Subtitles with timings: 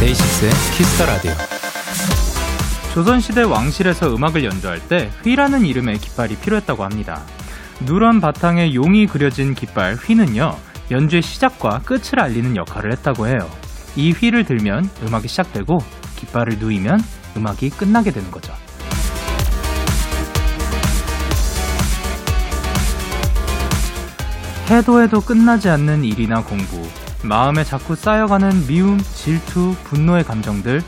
[0.00, 1.53] DAY6의 Kiss the Radio.
[2.94, 7.22] 조선시대 왕실에서 음악을 연주할 때 휘라는 이름의 깃발이 필요했다고 합니다.
[7.80, 10.56] 누런 바탕에 용이 그려진 깃발 휘는요,
[10.92, 13.50] 연주의 시작과 끝을 알리는 역할을 했다고 해요.
[13.96, 15.78] 이 휘를 들면 음악이 시작되고
[16.14, 17.00] 깃발을 누이면
[17.36, 18.54] 음악이 끝나게 되는 거죠.
[24.70, 26.88] 해도 해도 끝나지 않는 일이나 공부,
[27.24, 30.80] 마음에 자꾸 쌓여가는 미움, 질투, 분노의 감정들,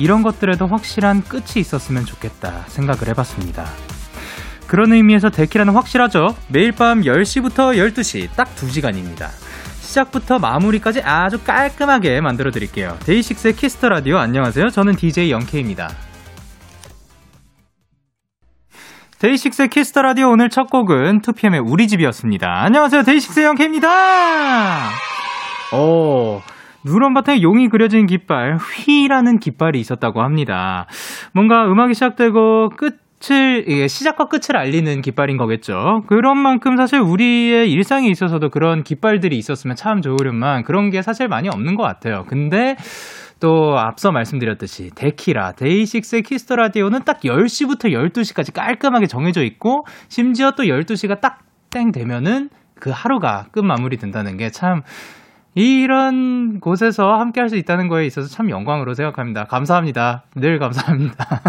[0.00, 3.66] 이런 것들에도 확실한 끝이 있었으면 좋겠다 생각을 해봤습니다.
[4.66, 6.34] 그런 의미에서 데키라는 확실하죠.
[6.48, 9.28] 매일 밤 10시부터 12시 딱 2시간입니다.
[9.80, 12.96] 시작부터 마무리까지 아주 깔끔하게 만들어 드릴게요.
[13.04, 14.70] DAY6의 Kiss the Radio 안녕하세요.
[14.70, 15.90] 저는 DJ Young K입니다.
[19.18, 22.46] DAY6의 Kiss the Radio 오늘 첫 곡은 2PM의 우리 집이었습니다.
[22.62, 23.02] 안녕하세요.
[23.02, 24.90] DAY6의 Young K입니다.
[25.74, 26.40] 오.
[26.84, 30.86] 누런 바탕에 용이 그려진 깃발, 휘라는 깃발이 있었다고 합니다.
[31.34, 36.02] 뭔가 음악이 시작되고 끝을, 시작과 끝을 알리는 깃발인 거겠죠.
[36.06, 41.48] 그런 만큼 사실 우리의 일상에 있어서도 그런 깃발들이 있었으면 참 좋으련만 그런 게 사실 많이
[41.48, 42.24] 없는 것 같아요.
[42.28, 42.76] 근데
[43.40, 50.52] 또 앞서 말씀드렸듯이 데키라, DAY6의 Kiss the Radio는 딱 10시부터 12시까지 깔끔하게 정해져 있고 심지어
[50.52, 54.82] 또 12시가 딱 땡 되면은 그 하루가 끝 마무리 된다는 게 참
[55.54, 59.44] 이런 곳에서 함께 할 수 있다는 거에 있어서 참 영광으로 생각합니다.
[59.44, 60.22] 감사합니다.
[60.36, 61.42] 늘 감사합니다.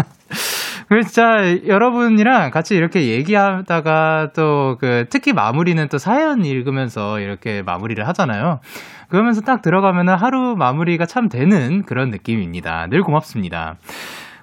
[1.04, 8.60] 진짜 여러분이랑 같이 이렇게 얘기하다가 또 그 특히 마무리는 또 사연 읽으면서 이렇게 마무리를 하잖아요.
[9.08, 12.88] 그러면서 딱 들어가면은 하루 마무리가 참 되는 그런 느낌입니다.
[12.88, 13.76] 늘 고맙습니다.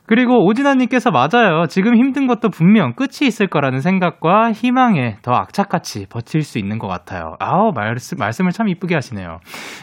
[0.10, 1.68] 그리고 오진아님께서 맞아요.
[1.68, 6.88] 지금 힘든 것도 분명 끝이 있을 거라는 생각과 희망에 더 악착같이 버틸 수 있는 것
[6.88, 7.36] 같아요.
[7.38, 9.38] 아우, 말씀, 말씀을 참 이쁘게 하시네요.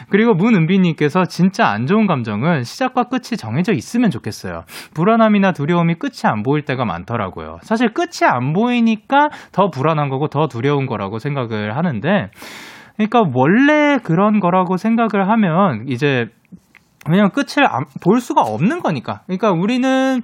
[0.09, 4.63] 그리고 문은비님께서 진짜 안 좋은 감정은 시작과 끝이 정해져 있으면 좋겠어요.
[4.95, 7.59] 불안함이나 두려움이 끝이 안 보일 때가 많더라고요.
[7.61, 12.31] 사실 끝이 안 보이니까 더 불안한 거고 더 두려운 거라고 생각을 하는데,
[12.97, 16.25] 그러니까 원래 그런 거라고 생각을 하면 이제
[17.09, 19.21] 왜냐면 끝을 안, 볼 수가 없는 거니까.
[19.27, 20.21] 그러니까 우리는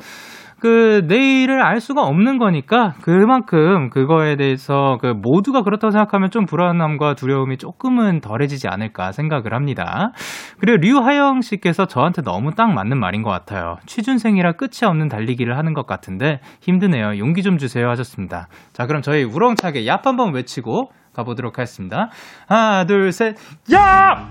[0.63, 7.15] 그 내일을 알 수가 없는 거니까 그만큼 그거에 대해서 그 모두가 그렇다고 생각하면 좀 불안함과
[7.15, 10.13] 두려움이 조금은 덜해지지 않을까 생각을 합니다.
[10.61, 13.75] 그리고 류하영 씨께서 저한테 너무 딱 맞는 말인 것 같아요.
[13.87, 17.17] 취준생이라 끝이 없는 달리기를 하는 것 같은데 힘드네요.
[17.17, 18.47] 용기 좀 주세요 하셨습니다.
[18.71, 22.07] 자 그럼 저희 우렁차게 얍 한번 외치고 가보도록 하겠습니다.
[22.47, 23.35] 하나 둘셋
[23.73, 24.29] 얍!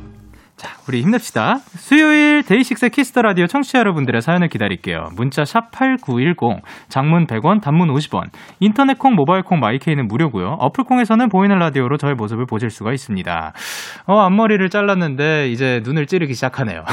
[0.62, 1.56] 자, 우리 힘냅시다.
[1.75, 5.09] 수요일 DAY6 Kiss the Radio 청취자 여러분들의 사연을 기다릴게요.
[5.17, 8.27] 문자 샵 8910, 장문 100원, 단문 50원,
[8.61, 10.59] 인터넷 콩, 모바일 콩, my K는 무료고요.
[10.61, 13.53] 어플 콩에서는 보이는 라디오로 저의 모습을 보실 수가 있습니다.
[14.06, 16.84] 어, 앞머리를 잘랐는데 이제 눈을 찌르기 시작하네요.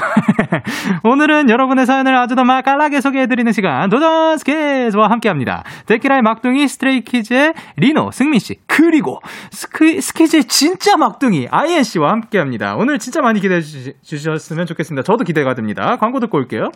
[1.05, 5.61] 오늘은 여러분의 사연을 아주 더 맛깔나게 소개해드리는 시간, 도전 스키즈와 함께합니다.
[5.85, 9.19] 데키라의 막둥이 Stray Kids의 Lee Know, 승민 씨, 그리고
[9.51, 12.75] 스키, 스키즈의 진짜 막둥이 I.N 씨와 함께합니다.
[12.75, 15.03] 오늘 진짜 많이 기대 해 주셨으면 좋겠습니다.
[15.03, 15.97] 저도 기대가 됩니다.
[15.97, 16.71] 광고 듣고 올게요.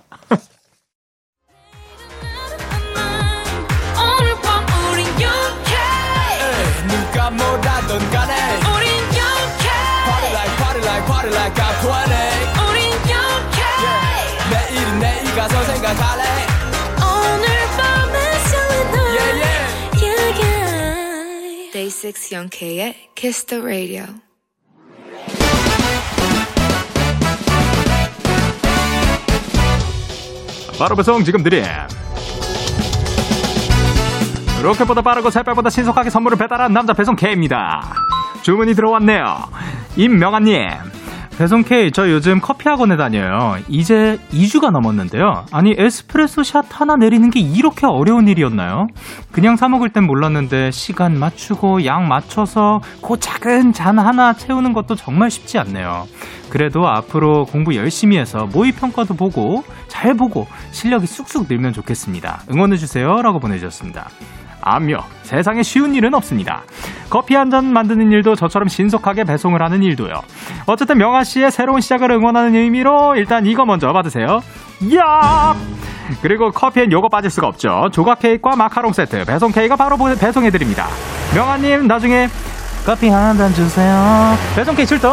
[6.87, 8.33] 누가 뭐라던 간에
[8.69, 8.73] 우
[30.79, 31.63] 바로 배송 지금 드림.
[34.61, 37.93] 로켓보다 빠르고 새빨보다 신속하게 선물을 배달한 남자 배송 K입니다.
[38.41, 39.43] 주문이 들어왔네요.
[39.95, 40.69] 임명아님.
[41.37, 43.57] 배송 K, 저 요즘 커피 학원에 다녀요.
[43.67, 45.45] 이제 2주가 넘었는데요.
[45.51, 48.85] 아니, 에스프레소 샷 하나 내리는 게 이렇게 어려운 일이었나요?
[49.31, 55.31] 그냥 사먹을 땐 몰랐는데, 시간 맞추고, 양 맞춰서, 그 작은 잔 하나 채우는 것도 정말
[55.31, 56.05] 쉽지 않네요.
[56.49, 62.43] 그래도 앞으로 공부 열심히 해서 모의평가도 보고, 잘 보고, 실력이 쑥쑥 늘면 좋겠습니다.
[62.51, 63.21] 응원해주세요.
[63.23, 64.07] 라고 보내주셨습니다.
[64.65, 66.63] 아며 세상에 쉬운 일은 없습니다.
[67.09, 70.13] 커피 한 잔 만드는 일도 저처럼 신속하게 배송을 하는 일도요.
[70.65, 74.41] 어쨌든 명아 씨의 새로운 시작을 응원하는 의미로 일단 이거 먼저 받으세요.
[74.95, 75.55] 야!
[76.21, 77.89] 그리고 커피엔 요거 빠질 수가 없죠.
[77.91, 80.87] 조각 케이크와 마카롱 세트 배송 케이크가 바로 배송해 드립니다.
[81.35, 82.27] 명아 님 나중에
[82.85, 84.35] 커피 한잔 주세요.
[84.55, 85.11] 배송 케이크 출동.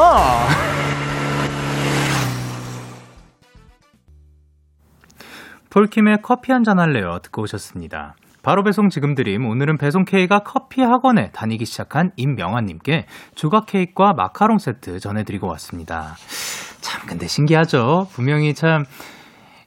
[5.70, 8.14] 폴킴의 커피 한 잔 할래요 듣고 오셨습니다.
[8.42, 9.46] 바로 배송 지금 드림.
[9.46, 16.16] 오늘은 배송 K가 커피 학원에 다니기 시작한 임명아님께 조각 케이크와 마카롱 세트 전해드리고 왔습니다.
[16.80, 18.08] 참, 근데 신기하죠?
[18.12, 18.84] 분명히 참,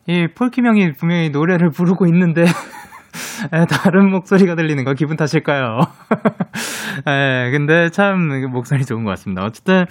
[0.08, 2.46] 이 폴킴 형이 분명히 노래를 부르고 있는데,
[3.70, 5.80] 다른 목소리가 들리는 거 기분 탓일까요?
[7.06, 9.44] 에, 근데 참 목소리 좋은 것 같습니다.
[9.44, 9.86] 어쨌든,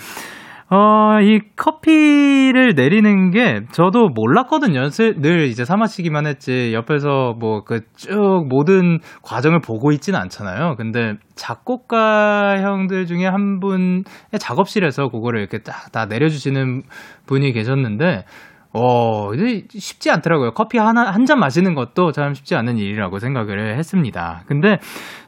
[0.75, 4.89] 어, 이 커피를 내리는 게 저도 몰랐거든요.
[4.89, 6.73] 늘 이제 사 마시기만 했지.
[6.73, 10.77] 옆에서 뭐 그 쭉 모든 과정을 보고 있지는 않잖아요.
[10.79, 14.05] 근데 작곡가 형들 중에 한 분의
[14.39, 16.83] 작업실에서 그거를 이렇게 딱 다 내려주시는
[17.27, 18.25] 분이 계셨는데
[18.75, 19.31] 어,
[19.69, 20.53] 쉽지 않더라고요.
[20.53, 24.43] 커피 하나, 한 잔 마시는 것도 참 쉽지 않은 일이라고 생각을 했습니다.
[24.47, 24.79] 근데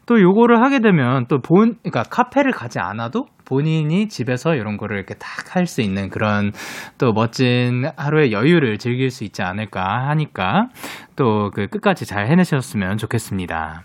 [0.06, 5.14] 또 요거를 하게 되면 또 본, 그러니까 카페를 가지 않아도 본인이 집에서 이런 거를 이렇게
[5.14, 6.50] 딱 할 수 있는 그런
[6.98, 10.68] 또 멋진 하루의 여유를 즐길 수 있지 않을까 하니까
[11.16, 13.84] 또 그 끝까지 잘 해내셨으면 좋겠습니다.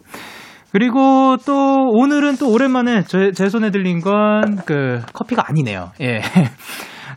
[0.72, 5.92] 그리고 또 오늘은 또 오랜만에 제, 제 손에 들린 건 그 커피가 아니네요.
[6.02, 6.22] 예.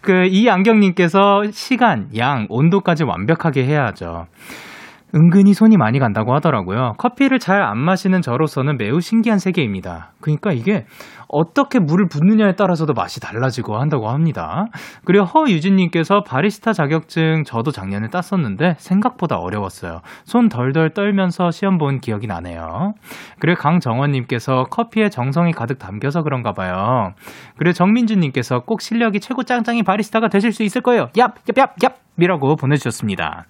[0.03, 4.27] 그 이안경님께서 시간, 양, 온도까지 완벽하게 해야죠.
[5.15, 6.95] 은근히 손이 많이 간다고 하더라고요.
[6.99, 10.13] 커피를 잘 안 마시는 저로서는 매우 신기한 세계입니다.
[10.21, 10.85] 그러니까 이게
[11.29, 14.67] 어떻게 물을 붓느냐에 따라서도 맛이 달라지고 한다고 합니다.
[15.05, 20.01] 그리고 허유진님께서 바리스타 자격증 저도 작년에 땄었는데 생각보다 어려웠어요.
[20.25, 22.95] 손 덜덜 떨면서 시험 본 기억이 나네요.
[23.39, 27.13] 그리고 강정원님께서 커피에 정성이 가득 담겨서 그런가 봐요.
[27.57, 31.09] 그리고 정민주님께서 꼭 실력이 최고 짱짱이 바리스타가 되실 수 있을 거예요.
[31.15, 32.02] 얍, 얍, 얍, 얍!
[32.19, 33.47] 이라고 보내주셨습니다.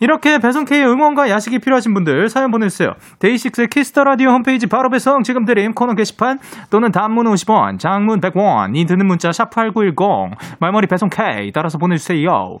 [0.00, 2.92] 이렇게 배송K의 응원과 야식이 필요하신 분들 사연 보내주세요.
[3.18, 6.38] DAY6의 Kiss the Radio 홈페이지 바로 배송 지금 드림 코너 게시판
[6.70, 12.58] 또는 단문 50원, 장문 100원이 드는 문자 샵8910 말머리 배송K 따라서 보내주세요.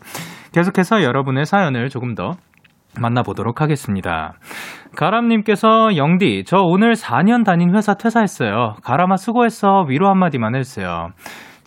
[0.52, 2.32] 계속해서 여러분의 사연을 조금 더
[2.98, 4.34] 만나보도록 하겠습니다.
[4.96, 8.74] 가람님께서 영디, 저 오늘 4년 다닌 회사 퇴사했어요.
[8.82, 9.84] 가람아 수고했어.
[9.88, 11.10] 위로 한마디만 해주세요.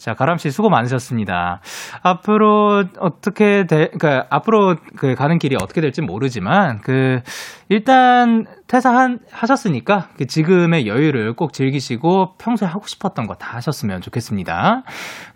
[0.04, 1.62] 자, 가람 씨 수고 많으셨습니다.
[2.02, 7.22] 앞으로 어떻게 돼, 그, 앞으로 그 가는 길이 어떻게 될지 모르지만, 그,
[7.70, 14.84] 일단 퇴사한, 하셨으니까, 그 지금의 여유를 꼭 즐기시고 평소에 하고 싶었던 거 다 하셨으면 좋겠습니다.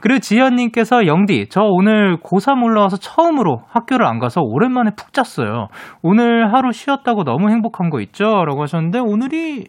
[0.01, 5.69] 그리고 지연님께서 영디, 저 오늘 고3 올라와서 처음으로 학교를 안 가서 오랜만에 푹 잤어요.
[6.01, 8.43] 오늘 하루 쉬었다고 너무 행복한 거 있죠?
[8.45, 9.67] 라고 하셨는데, 오늘이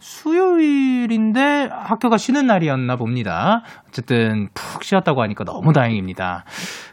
[0.00, 3.62] 수요일인데 학교가 쉬는 날이었나 봅니다.
[3.88, 6.44] 어쨌든 푹 쉬었다고 하니까 너무 다행입니다.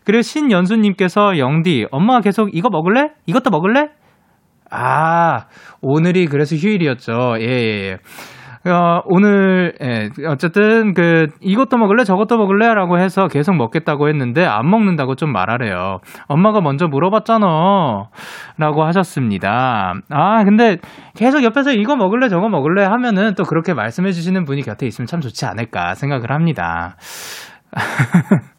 [0.04, 3.10] 그리고 신연수님께서 영디, 엄마가 계속 이거 먹을래?
[3.26, 3.90] 이것도 먹을래?
[4.70, 5.46] 아,
[5.82, 7.38] 오늘이 그래서 휴일이었죠.
[7.40, 7.98] 예, 예, 예.
[8.70, 12.04] 어, 오늘, 예, 어쨌든, 그, 이것도 먹을래?
[12.04, 12.74] 저것도 먹을래?
[12.74, 16.00] 라고 해서 계속 먹겠다고 했는데, 안 먹는다고 좀 말하래요.
[16.28, 18.10] 엄마가 먼저 물어봤잖아.
[18.58, 19.94] 라고 하셨습니다.
[20.10, 20.78] 아, 근데
[21.16, 22.30] 계속 옆에서 이거 먹을래?
[22.30, 22.84] 저거 먹을래?
[22.84, 26.98] 하면은 또 그렇게 말씀해 주시는 분이 곁에 있으면 참 좋지 않을까 생각을 합니다.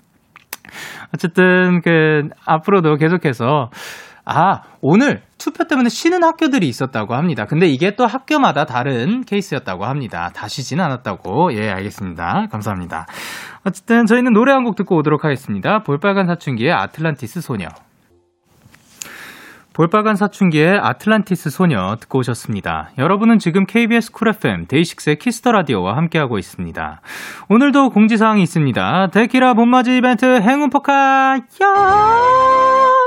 [1.14, 3.70] 어쨌든, 그, 앞으로도 계속해서,
[4.30, 7.46] 아, 오늘 투표 때문에 쉬는 학교들이 있었다고 합니다.
[7.46, 10.30] 근데 이게 또 학교마다 다른 케이스였다고 합니다.
[10.34, 11.54] 다 쉬진 않았다고.
[11.54, 12.46] 예, 알겠습니다.
[12.50, 13.06] 감사합니다.
[13.64, 15.82] 어쨌든 저희는 노래 한 곡 듣고 오도록 하겠습니다.
[15.82, 17.68] 볼빨간 사춘기의 아틀란티스 소녀.
[19.72, 22.90] 볼빨간 사춘기의 아틀란티스 소녀 듣고 오셨습니다.
[22.98, 27.00] 여러분은 지금 KBS 쿨 FM 데이식스의 키스터 라디오와 함께하고 있습니다.
[27.48, 29.06] 오늘도 공지사항이 있습니다.
[29.12, 32.97] 데키라 봄맞이 이벤트 행운 포카 얍!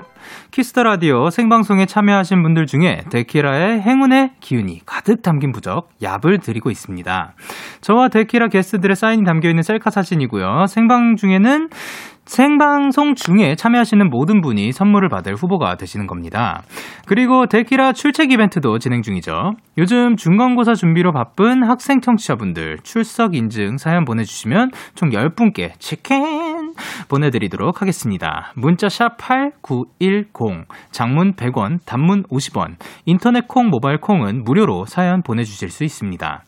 [0.52, 6.70] Kiss the Radio 생방송에 참여하신 분들 중에 데키라의 행운의 기운이 가득 담긴 부적 얍을 드리고
[6.70, 7.34] 있습니다.
[7.80, 10.66] 저와 데키라 게스트들의 사인이 담겨 있는 셀카 사진이고요.
[10.68, 11.70] 생방 중에는
[12.26, 16.64] 생방송 중에 참여하시는 모든 분이 선물을 받을 후보가 되시는 겁니다.
[17.06, 19.54] 그리고 데키라 출첵 이벤트도 진행 중이죠.
[19.78, 26.51] 요즘 중간고사 준비로 바쁜 학생 청취자분들 출석 인증 사연 보내주시면 총 10분께 치킨
[27.10, 28.52] 보내드리도록 하겠습니다.
[28.56, 32.76] 문자 샵 8910, 장문 100원, 단문 50원,
[33.06, 36.44] 인터넷 콩, 모바일 콩은 무료로 사연 보내주실 수 있습니다.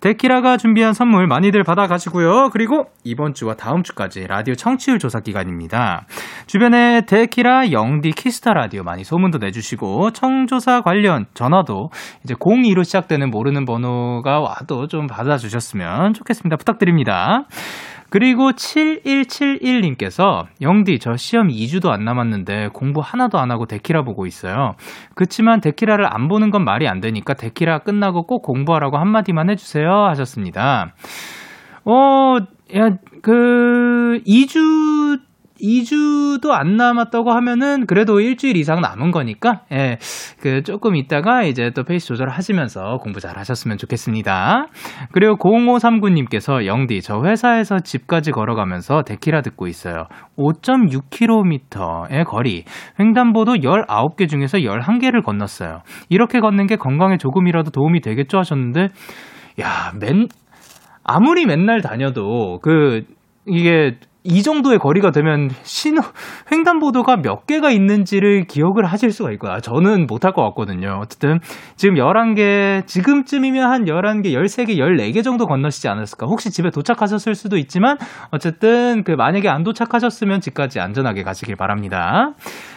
[0.00, 2.50] 데키라가 준비한 선물 많이들 받아가시고요.
[2.52, 6.06] 그리고 이번 주와 다음 주까지 라디오 청취율 조사 기간입니다.
[6.46, 11.90] 주변에 데키라 영디 키스타 라디오 많이 소문도 내주시고 청조사 관련 전화도
[12.24, 16.56] 이제 02로 시작되는 모르는 번호가 와도 좀 받아주셨으면 좋겠습니다.
[16.56, 17.44] 부탁드립니다.
[18.10, 24.74] 그리고 7171님께서 영디 저 시험 2주도 안 남았는데 공부 하나도 안 하고 데키라 보고 있어요.
[25.14, 30.92] 그치만 데키라를 안 보는 건 말이 안 되니까 데키라 끝나고 꼭 공부하라고 한마디만 해주세요 하셨습니다.
[31.84, 32.36] 어,
[32.76, 32.90] 야,
[33.22, 35.20] 그 2주
[35.62, 39.98] 2주도 안 남았다고 하면은 그래도 일주일 이상 남은 거니까, 예,
[40.40, 44.66] 그 조금 있다가 이제 또 페이스 조절을 하시면서 공부 잘 하셨으면 좋겠습니다.
[45.12, 50.06] 그리고 0539님께서 영디, 저 회사에서 집까지 걸어가면서 데키라 듣고 있어요.
[50.38, 52.64] 5.6km의 거리.
[52.98, 55.82] 횡단보도 19개 중에서 11개를 건넜어요.
[56.08, 58.88] 이렇게 걷는 게 건강에 조금이라도 도움이 되겠죠 하셨는데,
[59.60, 60.28] 야, 맨,
[61.04, 63.02] 아무리 맨날 다녀도 그,
[63.46, 66.02] 이게 이 정도의 거리가 되면 신호
[66.52, 69.60] 횡단보도가 몇 개가 있는지를 기억을 하실 수가 있구나.
[69.60, 70.98] 저는 못할 것 같거든요.
[71.02, 71.38] 어쨌든
[71.76, 76.26] 지금 11개 지금쯤이면 한 11개, 13개, 14개 정도 건너시지 않았을까?
[76.26, 77.96] 혹시 집에 도착하셨을 수도 있지만
[78.30, 82.32] 어쨌든 그 만약에 안 도착하셨으면 집까지 안전하게 가시길 바랍니다.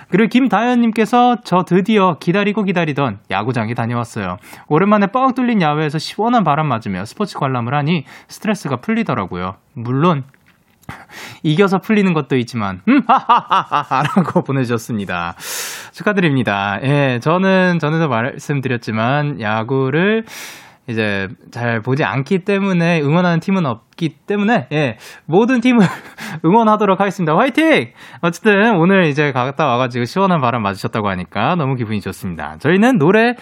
[0.09, 4.37] 그리고 김다현 님께서 저 드디어 기다리고 기다리던 야구장에 다녀왔어요.
[4.69, 9.55] 오랜만에 뻥 뚫린 야외에서 시원한 바람 맞으며 스포츠 관람을 하니 스트레스가 풀리더라고요.
[9.73, 10.23] 물론
[11.43, 15.35] 이겨서 풀리는 것도 있지만, 음, 하하하하 라고 보내주셨습니다.
[15.91, 16.79] 축하드립니다.
[16.83, 20.23] 예, 저는 전에도 말씀드렸지만, 야구를
[20.87, 25.79] 이제 잘 보지 않기 때문에 응원하는 팀은 없기 때문에, 예, 모든 팀을
[26.43, 27.35] 응원하도록 하겠습니다.
[27.37, 27.91] 화이팅!
[28.21, 32.57] 어쨌든 오늘 이제 갔다 와가지고 시원한 바람 맞으셨다고 하니까 너무 기분이 좋습니다.
[32.59, 33.35] 저희는 노래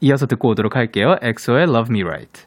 [0.00, 1.16] 이어서 듣고 오도록 할게요.
[1.22, 2.46] 엑소의 Love Me Right.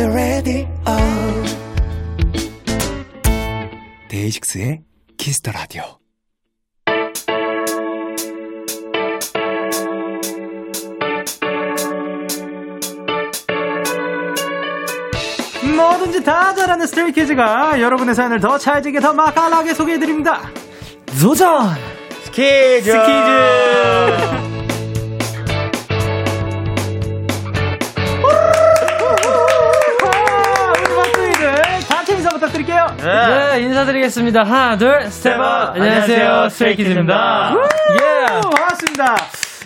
[0.00, 0.66] the Radio
[4.08, 4.80] DAY6의
[5.18, 5.82] Kiss the Radio.
[15.76, 20.50] 뭐든지 다 잘하는 Stray Kids가 여러분의 사연을 더 찰지게 더 맛깔나게 소개해드립니다.
[21.20, 21.74] 도전!
[22.24, 22.96] 스키즈.
[22.96, 24.40] 아,
[32.40, 32.86] 부탁드릴게요.
[32.98, 34.42] 네, 인사드리겠습니다.
[34.44, 35.76] 하나, 둘, Step out.
[35.76, 37.54] 안녕하세요, Stray Kids입니다.
[38.00, 39.16] 예, 반갑습니다.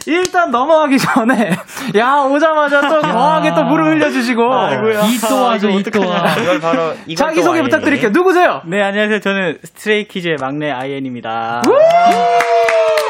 [0.06, 1.56] 일단 넘어가기 전에
[1.96, 6.34] 야 오자마자 또 거하게 또 물을 흘려주시고 이또 와죠, 이또 와.
[6.42, 7.62] 이걸 바로 이걸 자기 또 소개.
[7.62, 8.10] 부탁드릴게요.
[8.10, 8.60] 누구세요?
[8.66, 11.62] 네 안녕하세요 저는 Stray Kids의 막내 I.N입니다.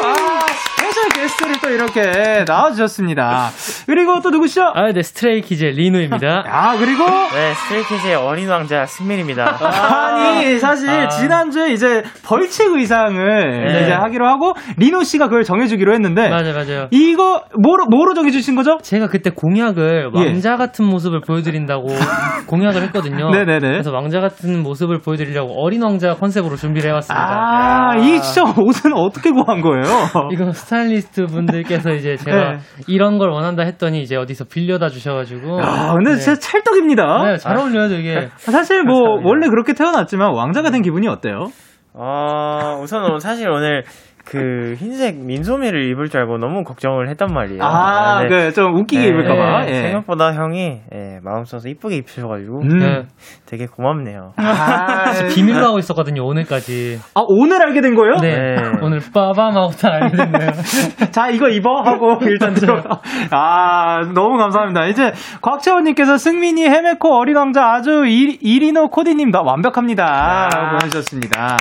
[0.04, 0.40] 아,
[0.76, 3.48] special 게스트를 또 이렇게 나와주셨습니다.
[3.86, 4.62] 그리고 또 누구시죠?
[4.74, 6.44] 아, 네, 스트레이키즈의 리노입니다.
[6.46, 9.56] 아 그리고 네 Stray Kids의 어린 왕자 승민입니다.
[9.64, 11.08] 아니 사실 아.
[11.08, 13.82] 지난주에 이제 벌칙 의상을 네.
[13.82, 16.88] 이제 하기로 하고 Lee Know 씨가 그걸 정해주기로 했는데 맞아요, 맞아요.
[16.90, 18.78] 이거 뭐로 뭐로 정해주신 거죠?
[18.82, 20.18] 제가 그때 공약을 예.
[20.18, 21.86] 왕자 같은 모습을 보여드린다고
[22.46, 23.30] 공약을 했거든요.
[23.30, 23.60] 네네네.
[23.60, 27.24] 그래서 왕자 같은 모습을 보여드리려고 어린 왕자 컨셉으로 준비를 해왔습니다.
[27.24, 29.84] 아, 이 진짜 옷은 어떻게 구한 거예요?
[30.32, 32.58] 이거 스타일리스트 분들 께서 이제 제가 네.
[32.88, 35.60] 이런 걸 원한다 했더니 이제 어디서 빌려다 주셔가지고.
[35.62, 36.16] 아, 근데 네.
[36.16, 37.24] 진짜 찰떡입니다.
[37.24, 38.28] 네, 잘 어울려요, 되게.
[38.36, 41.50] 사실 뭐 원래 그렇게 태어났지만 왕자가 된 기분이 어때요?
[41.92, 43.84] 어 우선은 사실 오늘
[44.24, 47.62] 그 흰색 민소매를 입을 줄 알고 너무 걱정을 했단 말이에요.
[47.62, 49.64] 아, 근데 그좀 웃기게 네, 입을까봐.
[49.66, 49.82] 네, 예.
[49.82, 52.78] 생각보다 형이 예, 마음 써서 이쁘게 입으셔가지고 음.
[52.78, 53.02] 네.
[53.46, 54.32] 되게 고맙네요.
[54.36, 56.98] 아, 비밀로 하고 있었거든요, 오늘까지.
[57.14, 58.14] 아, 오늘 알게 된 거예요?
[58.22, 58.34] 네.
[58.34, 58.56] 네.
[58.82, 60.50] 오늘 빠밤 하고 다 알게 됐네요.
[61.12, 62.82] 자, 이거 입어 하고 일단 들어.
[63.30, 64.86] 아, 너무 감사합니다.
[64.86, 65.12] 이제
[65.42, 70.48] 곽채원님께서 승민이 헤메코 어린 왕자 아주 이, 이리노 코디님 다 완벽합니다.
[70.52, 71.56] 라고 보내주셨습니다.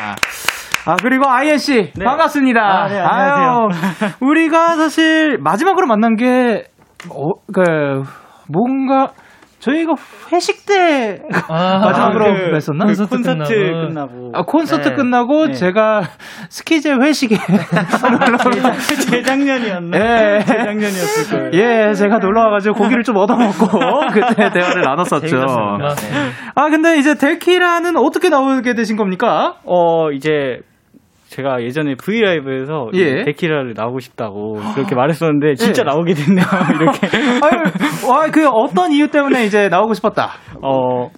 [0.85, 1.91] 아, 그리고 아이엔 씨.
[2.03, 2.61] 반갑습니다.
[2.61, 3.47] 아, 네, 안녕하세요.
[3.47, 6.65] 아유, 우리가 사실 마지막으로 만난 게,
[7.09, 8.03] 어, 그,
[8.49, 9.13] 뭔가,
[9.59, 9.93] 저희가
[10.33, 12.83] 회식 때 아, 마지막으로 그 뵀었나?
[12.83, 13.87] 콘서트 콘서트 끝나고.
[13.87, 14.95] 끝나고, 아, 콘서트 네.
[14.95, 15.53] 끝나고 네.
[15.53, 16.01] 제가
[16.49, 17.37] 스키제 회식에
[19.09, 19.97] 재작년이었나?
[19.97, 20.39] 예.
[20.41, 21.51] 재작년이었을 거예요.
[21.53, 23.67] 예, 제가 놀러 와가지고 고기를 좀 얻어먹고
[24.11, 25.27] 그때 대화를 나눴었죠.
[25.27, 25.87] 재밌었습니다.
[26.55, 29.55] 아, 근데 이제 데키라는 어떻게 나오게 되신 겁니까?
[29.63, 30.59] 어, 이제
[31.33, 33.23] 제가 예전에 브이라이브에서 이 예.
[33.23, 35.83] 데키라를 나오고 싶다고 그렇게 말했었는데 진짜 예.
[35.83, 36.45] 나오게 됐네요.
[36.79, 37.07] 이렇게.
[37.41, 40.33] 아유, 와, 그 어떤 이유 때문에 이제 나오고 싶었다.
[40.61, 41.09] 어,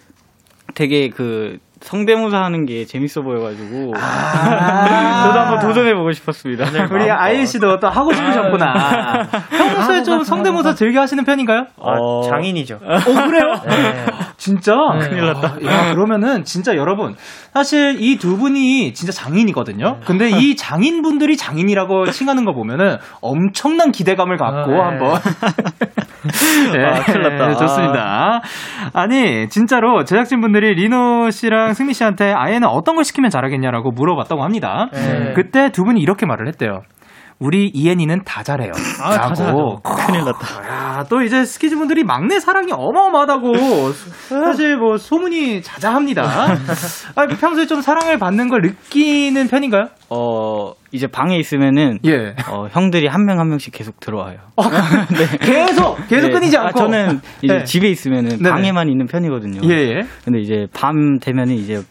[0.74, 5.28] 되게 그 성대모사 하는 게 재밌어 보여가지고 아.
[5.28, 6.66] 저도 한번 도전해보고 싶었습니다.
[6.92, 9.28] 우리 아이유 씨도 또 하고 싶으셨구나.
[9.52, 11.66] 평소에 좀 성대모사 즐겨 하시는 편인가요?
[11.82, 12.22] 아, 어.
[12.22, 12.76] 장인이죠.
[12.76, 13.54] 어, 그래요?
[13.68, 14.06] 네.
[14.46, 14.74] 진짜?
[15.00, 15.10] 네.
[15.10, 15.58] 큰일 났다.
[15.66, 17.16] 야, 그러면은 진짜 여러분,
[17.52, 20.00] 사실 이 두 분이 진짜 장인이거든요.
[20.06, 24.98] 근데 이 장인분들이 장인이라고 칭하는 거 보면은 엄청난 기대감을 갖고 아, 네.
[24.98, 25.20] 한번.
[26.74, 27.48] 네, 아, 큰일 났다.
[27.48, 28.42] 네, 좋습니다.
[28.94, 34.90] 아니, 진짜로 제작진분들이 리노 씨랑 승미 씨한테 아예는 어떤 걸 시키면 잘하겠냐라고 물어봤다고 합니다.
[34.94, 35.34] 네.
[35.36, 36.82] 그때 두 분이 이렇게 말을 했대요.
[37.46, 38.72] 우리 이엔이는 다 잘해요.
[39.04, 39.80] 아, 다 라고.
[39.84, 40.68] 큰일 났다.
[40.68, 43.54] 야, 또 이제 스키즈 분들이 막내 사랑이 어마어마하다고
[44.30, 46.24] 사실 뭐 소문이 자자합니다.
[47.16, 49.90] 아, 평소에 좀 사랑을 받는 걸 느끼는 편인가요?
[50.10, 52.36] 어, 이제 방에 있으면은 예.
[52.50, 54.38] 어, 형들이 한 명 한 명씩 계속 들어와요.
[55.42, 56.34] 계속 계속 네.
[56.34, 56.80] 끊이지 아, 않고.
[56.80, 57.64] 저는 이제 네.
[57.64, 58.50] 집에 있으면은 네네.
[58.50, 59.62] 방에만 있는 편이거든요.
[59.70, 60.02] 예, 예.
[60.24, 61.82] 근데 이제 밤 되면은 이제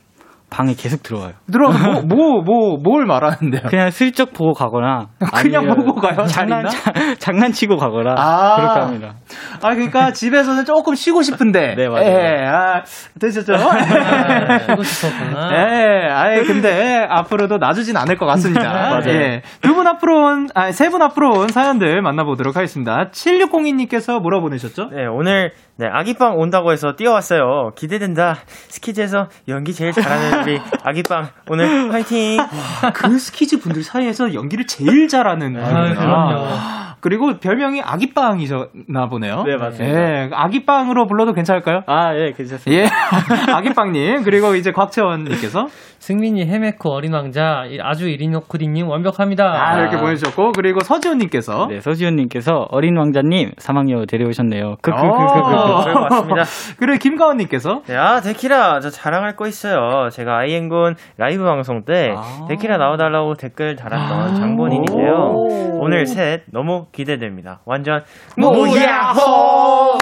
[0.55, 1.33] 방에 계속 들어와요.
[1.51, 3.63] 들어와서 뭐, 뭐, 뭐, 뭘 말하는데요?
[3.69, 5.09] 그냥 슬쩍 보고 가거나
[5.43, 6.25] 그냥 보고 가요?
[6.27, 6.71] 잘 장난 있나?
[7.19, 8.57] 장난치고 가거나 아.
[8.57, 9.15] 그렇게 합니다.
[9.61, 11.75] 아, 그러니까 집에서는 조금 쉬고 싶은데.
[11.77, 12.07] 네, 맞아요.
[12.07, 12.83] 예, 아,
[13.21, 13.55] 되셨죠?
[13.55, 15.51] 아, 쉬고 싶었구나.
[15.53, 18.63] 예, 아예 근데 앞으로도 놔주진 않을 것 같습니다.
[18.63, 19.09] 맞아요.
[19.09, 19.43] 예.
[19.61, 23.09] 두분 앞으로 온, 아니, 세분 앞으로 온 사연들 만나보도록 하겠습니다.
[23.11, 24.91] 7602님께서 뭐라 보내셨죠?
[24.91, 27.73] 네, 오늘 네, 아기빵 온다고 해서 뛰어왔어요.
[27.75, 28.37] 기대된다.
[28.69, 32.39] 스키즈에서 연기 제일 잘하는 우리 아기빵 오늘 화이팅.
[32.95, 35.95] 그 스키즈 분들 사이에서 연기를 제일 잘하는 아.
[35.95, 36.47] 그럼요.
[37.05, 39.43] 그리고 별명이 아기빵이셨나 보네요.
[39.43, 39.99] 네, 맞습니다.
[40.01, 41.83] 예, 아기빵으로 불러도 괜찮을까요?
[41.87, 42.73] 아, 예, 괜찮습니다.
[42.83, 42.89] 예,
[43.53, 45.67] 아기빵님 그리고 이제 곽채원님께서
[45.99, 49.45] 승민이 헤메코 어린 왕자 이- 아주 이리노쿠리님 완벽합니다.
[49.45, 54.65] 아 이렇게 보내주셨고 그리고 서지훈님께서 네, 서지훈님께서 어린 왕자님 사망여우 데려오셨네요.
[54.67, 54.77] 어.
[54.81, 55.85] 크크크크크.
[55.85, 56.43] 그리고 왔습니다.
[56.79, 60.09] 그리고 김가원님께서 네, 아, 데키라, 저 자랑할 거 있어요.
[60.11, 62.47] 제가 아이엔군 라이브 방송 때 아.
[62.49, 65.33] 데키라 나와달라고 댓글 달았던 장본인인데요.
[65.81, 67.61] 오늘 셋 너무 기대됩니다.
[67.65, 68.05] 완전
[68.37, 69.99] 무야호!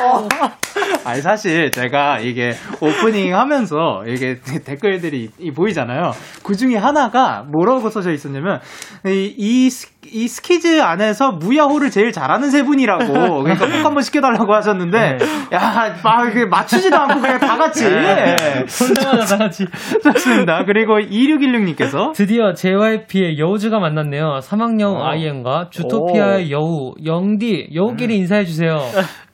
[1.04, 6.12] 아니 사실 제가 이게 오프닝 하면서 이게 댓글들이 이 보이잖아요.
[6.45, 8.60] 그 중에 하나가 뭐라고 써져 있었냐면
[9.06, 14.52] 이, 이, 스- 이 스키즈 안에서 무야호를 제일 잘하는 세 분이라고 그러니까 꼭 한번 시켜달라고
[14.54, 15.19] 하셨는데
[15.52, 19.65] 야, 막 이렇게 맞추지도 않고 그냥 다 같이 혼자마자 다 같이.
[20.02, 20.65] 좋습니다.
[20.67, 24.41] 그리고 2616님께서 드디어 JYP의 여우즈가 만났네요.
[24.41, 28.78] 사막여우 아이엠과 주토피아의 여우 영디 여우끼리 인사해 주세요.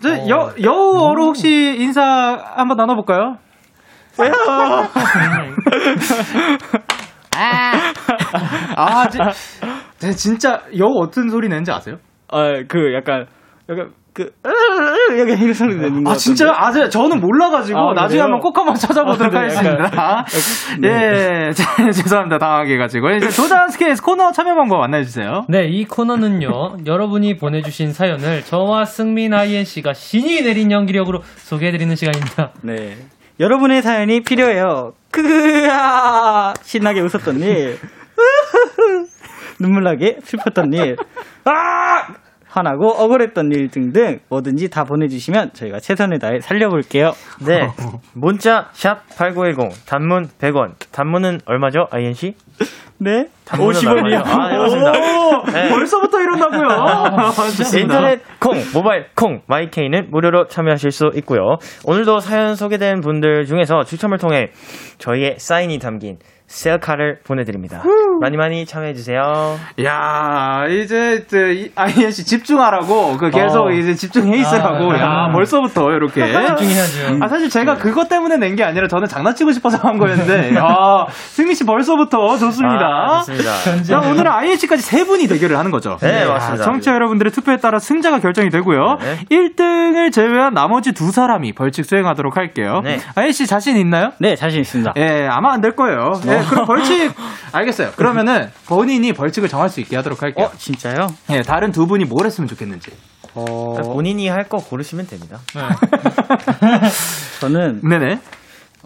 [0.00, 2.02] 저 여, 여우어로 혹시 인사
[2.56, 3.36] 한번 나눠볼까요?
[8.76, 9.18] 아, 지,
[9.98, 11.96] 제 진짜 여우 어떤 소리 내는지 아세요?
[12.28, 13.26] 아, 그 약간
[13.68, 14.32] 약간 그
[15.16, 16.10] 약간 이런 소리 내는 거.
[16.10, 16.50] 아, 진짜요?
[16.50, 18.22] 아, 제- 저는 몰라가지고 아, 나중에 그래요?
[18.24, 20.24] 한번 꼭 한번 찾아보도록 아, 네, 하겠습니다.
[20.82, 21.52] 예,
[21.92, 22.38] 죄송합니다.
[22.38, 23.10] 당황하게 해가지고.
[23.12, 25.44] 이제 도전 스케이스 코너 참여 방법 안내해주세요.
[25.48, 32.50] 네, 이 코너는요, 여러분이 보내주신 사연을 저와 승민 INC가 신이 내린 연기력으로 소개해드리는 시간입니다.
[32.62, 32.96] 네.
[33.38, 34.94] 여러분의 사연이 필요해요.
[35.12, 37.78] 크으아 신나게 웃었던 일,
[39.60, 40.96] 눈물나게 슬펐던 일,
[41.44, 42.14] 아
[42.48, 47.12] 화나고 억울했던 일 등등 뭐든지 다 보내주시면 저희가 최선을 다해 살려볼게요.
[47.46, 47.68] 네.
[48.14, 50.74] 문자 샵 8910 단문 100원.
[50.92, 51.86] 단문은 얼마죠?
[51.90, 52.34] INC?
[53.00, 53.26] 네.
[53.44, 53.90] 단문은 50원이요.
[53.90, 54.18] 얼마예요?
[54.26, 54.92] 아, 네, 맞습니다.
[55.52, 55.68] 네.
[55.70, 57.30] 벌써부터 이런다고요?
[57.56, 57.78] 좋습니다.
[57.78, 61.56] 인터넷 콩, 모바일 콩, 마이케이는 무료로 참여하실 수 있고요.
[61.84, 64.50] 오늘도 사연 소개된 분들 중에서 추첨을 통해
[64.98, 67.82] 저희의 사인이 담긴 셀카를 보내드립니다.
[68.22, 69.20] 많이 많이 참여해주세요.
[69.84, 73.70] 야 이제 이제 INC 집중하라고 그 계속 어.
[73.70, 75.30] 이제 집중해 있으라고 아, 야 아.
[75.32, 77.18] 벌써부터 이렇게 집중해야죠.
[77.22, 80.64] 아 사실 제가 그것 때문에 낸 게 아니라 저는 장난치고 싶어서 한 거였는데 야
[81.10, 82.87] 승민 씨 벌써부터 좋습니다.
[82.88, 83.82] 아, 좋습니다.
[83.82, 85.96] 자, 오늘은 INC까지 세 분이 대결을 하는 거죠.
[86.00, 86.64] 네, 맞습니다.
[86.64, 88.96] 청취자 여러분들의 투표에 따라 승자가 결정이 되고요.
[89.00, 89.18] 네.
[89.30, 92.80] 1등을 제외한 나머지 두 사람이 벌칙 수행하도록 할게요.
[92.84, 92.98] 네.
[93.14, 94.12] INC 자신 있나요?
[94.18, 94.94] 네, 자신 있습니다.
[94.96, 96.12] 예, 아마 안 될 거예요.
[96.26, 97.12] 예, 그럼 벌칙
[97.52, 97.90] 알겠어요.
[97.96, 100.46] 그러면은 본인이 벌칙을 정할 수 있게 하도록 할게요.
[100.46, 101.08] 어, 진짜요?
[101.30, 102.92] 예, 다른 두 분이 뭘 했으면 좋겠는지.
[103.34, 105.38] 어, 본인이 할 거 고르시면 됩니다.
[107.40, 108.18] 저는 네네.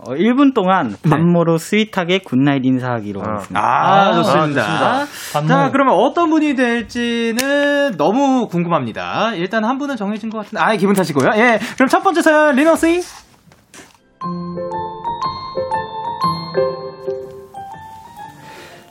[0.04, 3.24] 어, 1분 동안 반모로 스윗하게 굿나잇 인사하기로 아.
[3.24, 3.60] 하겠습니다.
[3.60, 4.62] 아, 아, 좋습니다.
[4.62, 5.06] 좋습니다.
[5.32, 5.48] 반모.
[5.48, 9.34] 자, 그러면 어떤 분이 될지는 너무 궁금합니다.
[9.34, 11.30] 일단 한 분은 정해진 것 같은데, 아, 기분 탓이고요.
[11.36, 11.60] 예.
[11.76, 13.00] 그럼 첫 번째 사연, 리노씨.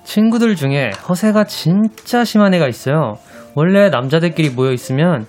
[0.06, 3.18] 친구들 중에 허세가 진짜 심한 애가 있어요.
[3.56, 5.26] 원래 남자들끼리 모여 있으면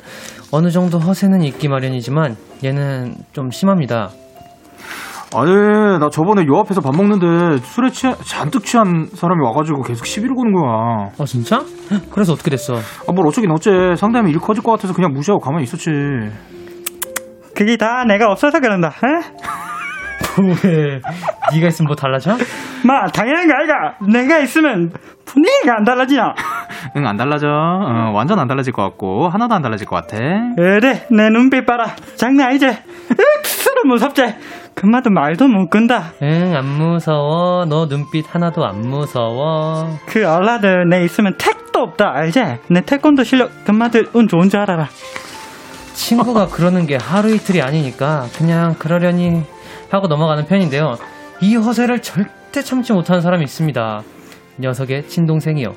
[0.53, 4.11] 어느 정도 허세는 있기 마련이지만 얘는 좀 심합니다.
[5.35, 5.51] 아니,
[5.99, 10.53] 나 저번에 요 앞에서 밥 먹는데 술에 취한, 잔뜩 취한 사람이 와가지고 계속 시비를 거는
[10.53, 11.11] 거야.
[11.19, 11.61] 어 진짜?
[12.11, 12.75] 그래서 어떻게 됐어?
[12.75, 13.95] 아, 뭘 어쩌긴 어째.
[13.97, 15.91] 상대하면 일 커질 것 같아서 그냥 무시하고 가만히 있었지.
[17.55, 18.93] 그게 다 내가 없어서 그런다.
[20.23, 20.69] 에?
[20.69, 21.01] 왜?
[21.53, 22.37] 네가 있으면 뭐 달라져?
[22.85, 23.97] 마 당연한 거 아이가.
[24.09, 24.93] 내가 있으면
[25.25, 26.35] 분위기가 안 달라지나.
[26.97, 27.49] 응, 안 달라져.
[27.49, 30.19] 어, 완전 안 달라질 것 같고, 하나도 안 달라질 것 같아.
[30.57, 31.87] 그래 내 눈빛 봐라.
[32.17, 32.67] 장난 아니지.
[33.45, 34.23] 으스로 무섭지.
[34.75, 36.13] 그마도 말도 못 건다.
[36.23, 37.65] 응 안 무서워.
[37.67, 39.99] 너 눈빛 하나도 안 무서워.
[40.07, 42.43] 그 얼라들 내 있으면 택도 없다 알지?
[42.69, 44.89] 내 태권도 실력 그마들 운 좋은 줄 알아라.
[45.95, 49.43] 친구가 그러는 게 하루 이틀이 아니니까 그냥 그러려니
[49.93, 50.95] 하고 넘어가는 편인데요.
[51.41, 54.01] 이 허세를 절대 참지 못하는 사람이 있습니다.
[54.61, 55.73] 녀석의 친동생이요.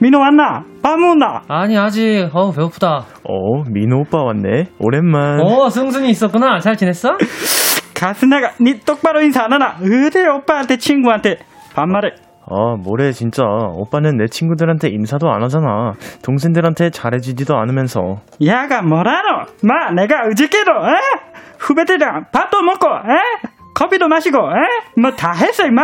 [0.00, 0.64] 민호 왔나?
[0.82, 1.42] 밥 먹나?
[1.48, 3.04] 아니 아직 어우 배고프다.
[3.24, 4.68] 어, 민호 오빠 왔네.
[4.78, 5.40] 오랜만.
[5.40, 6.58] 어 승순이 있었구나.
[6.60, 7.18] 잘 지냈어?
[7.94, 9.76] 가스나가 니 똑바로 인사 안 하나?
[9.82, 11.36] 어디 오빠한테 친구한테
[11.74, 12.14] 반말을
[12.52, 13.44] 아, 뭐래, 진짜.
[13.44, 15.92] 오빠는 내 친구들한테 인사도 안 하잖아.
[16.24, 18.16] 동생들한테 잘해주지도 않으면서.
[18.44, 19.44] 야가 뭐라노?
[19.62, 21.29] 마 내가 어저께도 에?
[21.60, 23.48] 후배들이랑 밥도 먹고 에?
[23.74, 25.00] 커피도 마시고 에?
[25.00, 25.82] 뭐 다 했어 임마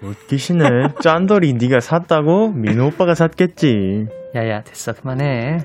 [0.00, 0.64] 웃기시네.
[1.02, 2.52] 짠돌이 네가 샀다고?
[2.52, 4.06] 민호 오빠가 샀겠지.
[4.36, 5.58] 야야 됐어 그만해.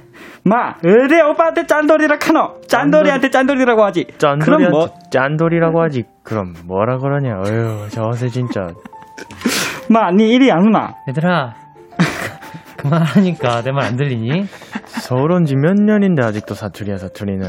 [0.44, 2.62] 마 어디 오빠한테 짠돌이라 카노?
[2.68, 6.06] 짠돌이한테 짠돌이라고 하지 짠돌이한테 그럼 뭐 짠돌이라고 하지.
[6.24, 7.42] 그럼 뭐라 그러냐.
[7.46, 8.70] 어휴, 저 허세 진짜.
[9.90, 10.96] 마, 니 이리 안 오나?
[11.10, 11.54] 얘들아
[12.78, 14.46] 그만하니까 내 말 안 들리니?
[14.88, 17.46] 서울 온 지 몇 년인데 아직도 사투리야, 사투리는.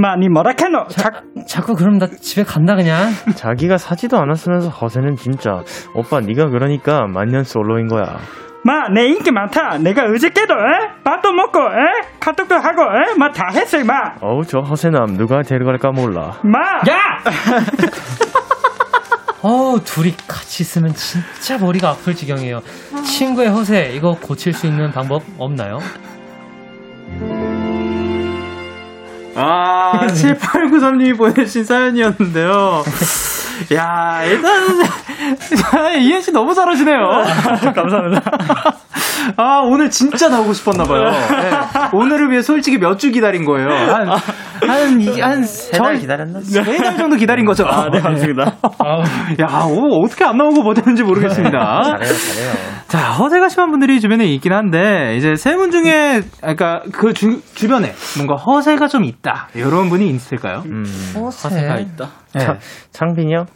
[0.00, 0.86] 마, 니 뭐라 카노?
[0.88, 1.10] 자,
[1.46, 3.10] 자 꾸 그럼 나 집에 간다 그냥.
[3.34, 5.62] 자기가 사지도 않았으면서 허세는 진짜.
[5.94, 8.18] 오빠, 네가 그러니까 만년 솔로인 거야.
[8.64, 9.78] 마, 내 인기 많다.
[9.78, 11.02] 내가 어저께도 에?
[11.04, 12.08] 밥도 먹고 에?
[12.20, 13.14] 카톡도 하고 에?
[13.18, 13.94] 마, 다 했어 마.
[14.20, 16.38] 어우, 저 허세남 누가 데려갈까 몰라.
[16.44, 16.58] 마,
[16.90, 17.18] 야!
[19.42, 22.60] 어우, 둘이 같이 있으면 진짜 머리가 아플 지경이에요.
[23.04, 25.78] 친구의 허세, 이거 고칠 수 있는 방법 없나요?
[29.40, 32.82] 아, 7893님이 보내주신 사연이었는데요.
[33.74, 34.52] 야, 일단,
[36.00, 36.96] 이현 씨 너무 잘하시네요.
[37.74, 38.22] 감사합니다.
[39.36, 41.10] 아, 오늘 진짜 나오고 싶었나봐요.
[41.10, 41.50] 네.
[41.92, 43.68] 오늘을 위해 솔직히 몇 주 기다린 거예요.
[43.68, 44.08] 한,
[44.66, 46.40] 한, 이- 한, 세달 절- 기다렸나?
[46.40, 47.64] 세달 정도 기다린 거죠.
[47.66, 48.42] 아, 네, 맞습니다.
[49.40, 51.82] 야, 오, 어떻게 안 나오고 버텼는지 모르겠습니다.
[51.82, 52.52] 잘해요, 잘해요.
[52.88, 57.92] 자, 허세가 심한 분들이 주변에 있긴 한데, 이제 세 분 중에, 그러니까 그 주, 주변에
[58.16, 59.48] 뭔가 허세가 좀 있다.
[59.54, 60.62] 이런 분이 있을까요?
[60.66, 60.84] 음.
[61.16, 62.08] 허세가 있다.
[62.34, 62.46] 네.
[62.92, 63.46] 창빈이 형?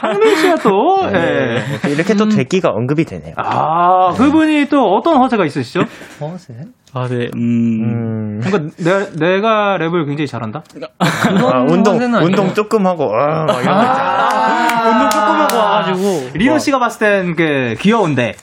[0.00, 1.62] 상민 씨가 또, 예.
[1.90, 3.34] 이렇게 또 대기가 언급이 되네요.
[3.36, 5.80] 아, 그분이 또 어떤 허세가 있으시죠?
[6.20, 6.54] 허세?
[6.94, 7.38] 아, 네, 음.
[7.38, 8.40] 음.
[8.42, 10.62] 그러니까 내, 내가 랩을 굉장히 잘한다?
[10.98, 11.98] 아, 운동.
[11.98, 14.90] 운동 조금 하고, 아, 막 이런 거 있잖아.
[14.90, 16.30] 운동 조금 하고 와가지고.
[16.38, 18.34] 리노 씨가 봤을 땐 그, 귀여운데.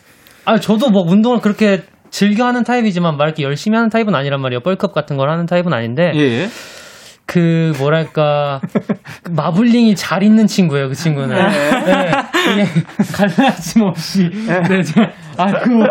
[0.45, 4.60] 아, 저도 뭐 운동을 그렇게 즐겨 하는 타입이지만 막 이렇게 열심히 하는 타입은 아니란 말이에요.
[4.60, 6.47] 뻘컵 같은 걸 하는 타입은 아닌데, 예, 예.
[7.26, 8.62] 그, 뭐랄까,
[9.24, 11.36] 그 마블링이 잘 있는 친구예요, 그 친구는.
[11.36, 12.24] 네.
[12.54, 12.68] 이게
[13.14, 14.30] 갈라짐 없이.
[14.70, 15.88] 네, 제가, 아, 그, 뭐,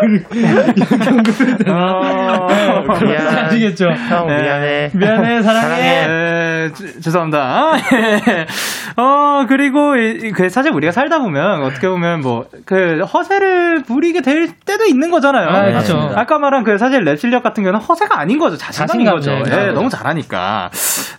[1.57, 2.47] 되나?
[2.47, 3.27] 네, 미안.
[3.45, 3.85] 아시겠죠?
[4.09, 4.41] 형, 네.
[4.41, 4.91] 미안해.
[4.93, 6.07] 미안해, 사랑해.
[6.07, 7.73] 예, 주- 죄송합니다.
[7.93, 8.45] 예.
[9.01, 14.47] 어, 그리고, 이- 그, 사실 우리가 살다 보면, 어떻게 보면 뭐, 그, 허세를 부리게 될
[14.65, 15.47] 때도 있는 거잖아요.
[15.49, 16.11] 아, 그렇죠.
[16.15, 18.57] 아까 말한 그, 사실 랩 실력 같은 경우는 허세가 아닌 거죠.
[18.57, 19.31] 자신감인 거죠.
[19.31, 19.71] 자신감, 네, 예.
[19.71, 20.69] 너무 잘하니까.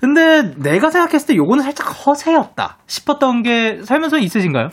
[0.00, 4.68] 근데 내가 생각했을 때 요거는 살짝 허세였다 싶었던 게 살면서 있으신가요?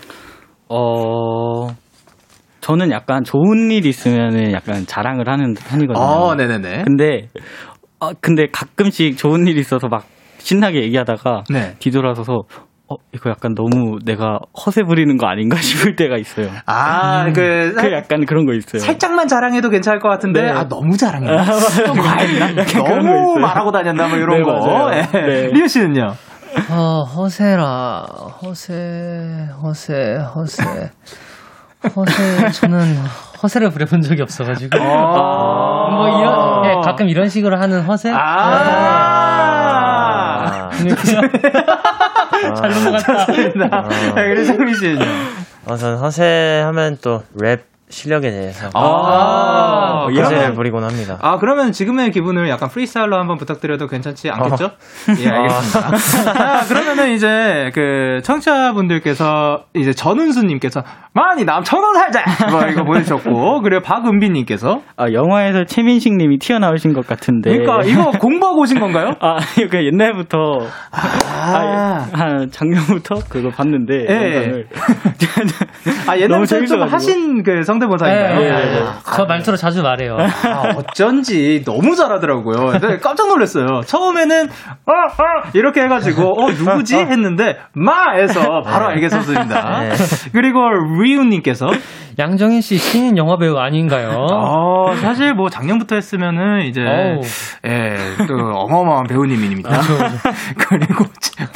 [0.70, 1.68] 어,
[2.64, 6.02] 저는 약간 좋은 일 있으면은 약간 자랑을 하는 편이거든요.
[6.02, 6.84] 어, 네네네.
[6.86, 7.28] 근데,
[8.00, 10.06] 어, 근데 가끔씩 좋은 일이 있어서 막
[10.38, 11.76] 신나게 얘기하다가 네.
[11.80, 12.44] 뒤돌아서서
[12.90, 16.48] 어, 이거 약간 너무 내가 허세 부리는 거 아닌가 싶을 때가 있어요.
[16.66, 18.82] 아, 그, 그 약간 그런 거 있어요.
[18.82, 20.50] 살짝만 자랑해도 괜찮을 것 같은데 네.
[20.50, 21.28] 아 너무 자랑해.
[21.86, 22.64] 좀 과했나?
[22.64, 23.40] 그런 거 너무.
[23.40, 24.92] 말하고 다녔나 뭐 이런 네, 거.
[24.96, 25.02] 예.
[25.22, 25.48] 네.
[25.48, 26.14] 리오 씨는요?
[26.72, 28.06] 어, 허세라.
[28.42, 30.64] 허세, 허세, 허세.
[31.96, 32.98] 허세, 저는
[33.42, 34.78] 허세를 부려본 적이 없어가지고.
[34.82, 35.90] 아.
[35.92, 38.12] 뭐 이런, 예, 가끔 이런 식으로 하는 허세?
[38.12, 38.14] 아.
[40.74, 40.78] 아.
[40.82, 40.90] 네.
[42.56, 43.26] 잘 넘어갔다.
[43.26, 43.88] 좋습니다.
[44.16, 45.06] 네, 그래, 성민 씨는요?
[45.66, 47.62] 어, 전 허세 하면 또 랩
[47.94, 51.18] 실력에 대해서 아, 허세를 그러면- 부리곤 합니다.
[51.22, 54.72] 아, 그러면 지금의 기분을 약간 프리스타일로 한번 부탁드려도 괜찮지 않겠죠?
[55.24, 55.98] 예, 알겠습니다.
[56.34, 62.24] 자, 그러면은 이제 그 청취자분들께서 이제 전은수님께서 많이 남천원 살자!
[62.50, 67.56] 뭐 이거 보내주셨고, 그리고 박은비님께서 아, 영화에서 최민식 님이 튀어나오신 것 같은데.
[67.58, 69.12] 그러니까 이거 공부하고 오신 건가요?
[69.22, 70.38] 아, 이거 옛날부터.
[70.92, 74.06] 아, 한 작년부터 그거 봤는데.
[74.10, 74.36] 예.
[74.36, 74.68] 영상을.
[76.08, 76.82] 아 옛날부터 좀.
[76.84, 78.42] 하신 그 성대 모사인가요?
[78.42, 78.84] 예, 예, 예.
[79.16, 80.18] 저 말투로 자주 말해요.
[80.18, 82.80] 아, 어쩐지 너무 잘하더라고요.
[82.80, 83.82] 네, 깜짝 놀랐어요.
[83.86, 89.80] 처음에는 어, 어 이렇게 해가지고 어 누구지 했는데 마에서 바로 알겠었습니다.
[89.82, 89.92] 네.
[90.34, 90.60] 그리고
[91.02, 91.68] 리우님께서
[92.20, 94.10] 양정인 씨 신인 영화 배우 아닌가요?
[94.32, 97.22] 어 사실 뭐 작년부터 했으면은 이제 어우.
[97.66, 99.70] 예또 어마어마한 배우님입니다.
[100.70, 101.06] 그리고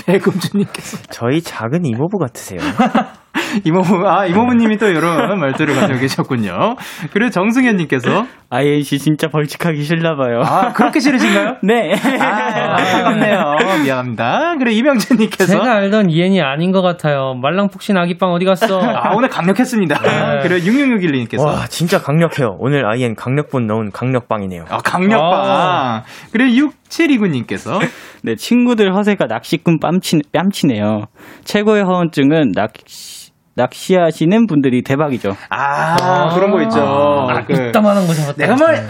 [0.05, 2.59] 배금주님께서 저희 작은 이모부 같으세요.
[3.63, 6.75] 이모부 아 이모부님이 또 이런 말투를 가지고 계셨군요.
[7.11, 10.41] 그리고 정승현님께서 INC 진짜 벌칙하기 싫나봐요.
[10.41, 11.57] 아 그렇게 싫으신가요?
[11.63, 11.93] 네.
[12.19, 13.55] 아, 안타깝네요.
[13.83, 14.55] 미안합니다.
[14.57, 15.53] 그래, 이명재님께서.
[15.53, 17.35] 제가 알던 이엔이 아닌 것 같아요.
[17.41, 18.79] 말랑폭신 아기빵 어디 갔어?
[18.81, 20.01] 아, 오늘 강력했습니다.
[20.01, 20.39] 네.
[20.43, 21.45] 그래, 6661님께서.
[21.45, 22.55] 와, 진짜 강력해요.
[22.59, 24.65] 오늘 아이엔 강력분 넣은 강력빵이네요.
[24.69, 25.21] 아, 강력방.
[25.21, 26.03] 아.
[26.31, 26.45] 그래,
[26.89, 27.79] 6729님께서.
[28.23, 31.05] 네, 친구들 허세가 낚시꾼 뺨치, 뺨치네요.
[31.43, 33.26] 최고의 허언증은 낚시,
[33.57, 35.35] 낚시하시는 분들이 대박이죠.
[35.49, 36.79] 아, 그런 거 있죠.
[36.79, 38.35] 아, 그, 이따만한 거 잡았다.
[38.37, 38.87] 내가 말,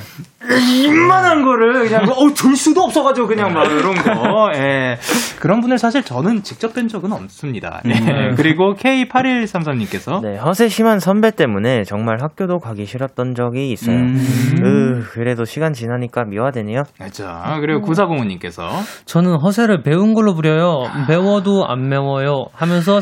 [0.86, 4.52] 이만한 거를 그냥, 어, 줄 수도 없어가지고 그냥 막 이런 거.
[4.56, 4.98] 예.
[5.40, 7.82] 그런 분을 사실 저는 직접 뵌 적은 없습니다.
[7.86, 8.34] 네.
[8.36, 10.22] 그리고 K8133님께서.
[10.22, 13.96] 네, 허세 심한 선배 때문에 정말 학교도 가기 싫었던 적이 있어요.
[13.96, 14.18] 음.
[14.64, 16.84] 으, 그래도 시간 지나니까 미화되네요.
[17.12, 18.68] 자, 그리고 9405님께서.
[19.06, 20.84] 저는 허세를 배운 걸로 부려요.
[21.08, 22.48] 매워도 안 매워요.
[22.54, 23.00] 하면서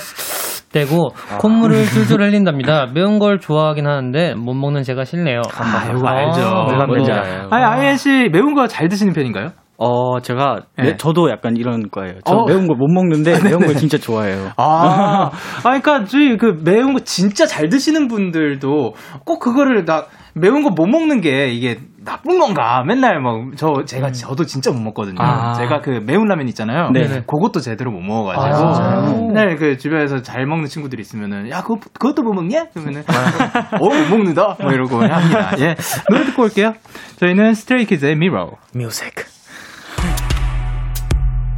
[0.76, 1.10] 떼고
[1.40, 2.88] 콧물을 줄줄 흘린답니다.
[2.94, 5.42] 매운 걸 좋아하긴 하는데 못 먹는 제가 싫네요.
[5.58, 6.42] 아, 이거 알죠.
[6.68, 7.32] 물론 뭔지 알죠.
[7.32, 7.48] 알아요.
[7.50, 9.52] 아니, 아이엔 씨 매운 거 잘 드시는 편인가요?
[9.78, 10.84] 어, 제가, 네.
[10.92, 12.16] 네, 저도 약간 이런 거예요.
[12.26, 12.46] 저 어.
[12.46, 14.52] 매운 걸 못 먹는데 매운 걸 진짜 좋아해요.
[14.58, 15.32] 아, 아,
[15.64, 18.94] 그러니까 저희 그 매운 거 진짜 잘 드시는 분들도
[19.26, 22.84] 꼭 그거를 나 매운 거 못 먹는 게 이게 나쁜 건가?
[22.86, 25.18] 맨날 뭐저 제가 저도 진짜 못 먹거든요.
[25.20, 25.54] 아.
[25.56, 26.92] 제가 그 매운 라면 있잖아요.
[26.92, 27.22] 네네.
[27.22, 29.28] 그것도 제대로 못 아, 먹어가지고 진짜요?
[29.28, 32.66] 맨날 그 주변에서 잘 먹는 친구들이 있으면은 야 그거 그것도 못 먹냐?
[32.70, 33.04] 그러면은
[33.82, 35.52] 어못 먹는다 뭐 이러고 합니다.
[35.60, 35.76] 예
[36.10, 36.74] 노래 듣고 올게요.
[37.18, 38.58] 저희는 스트레이키즈의 Mirror.
[38.74, 39.14] 뮤직.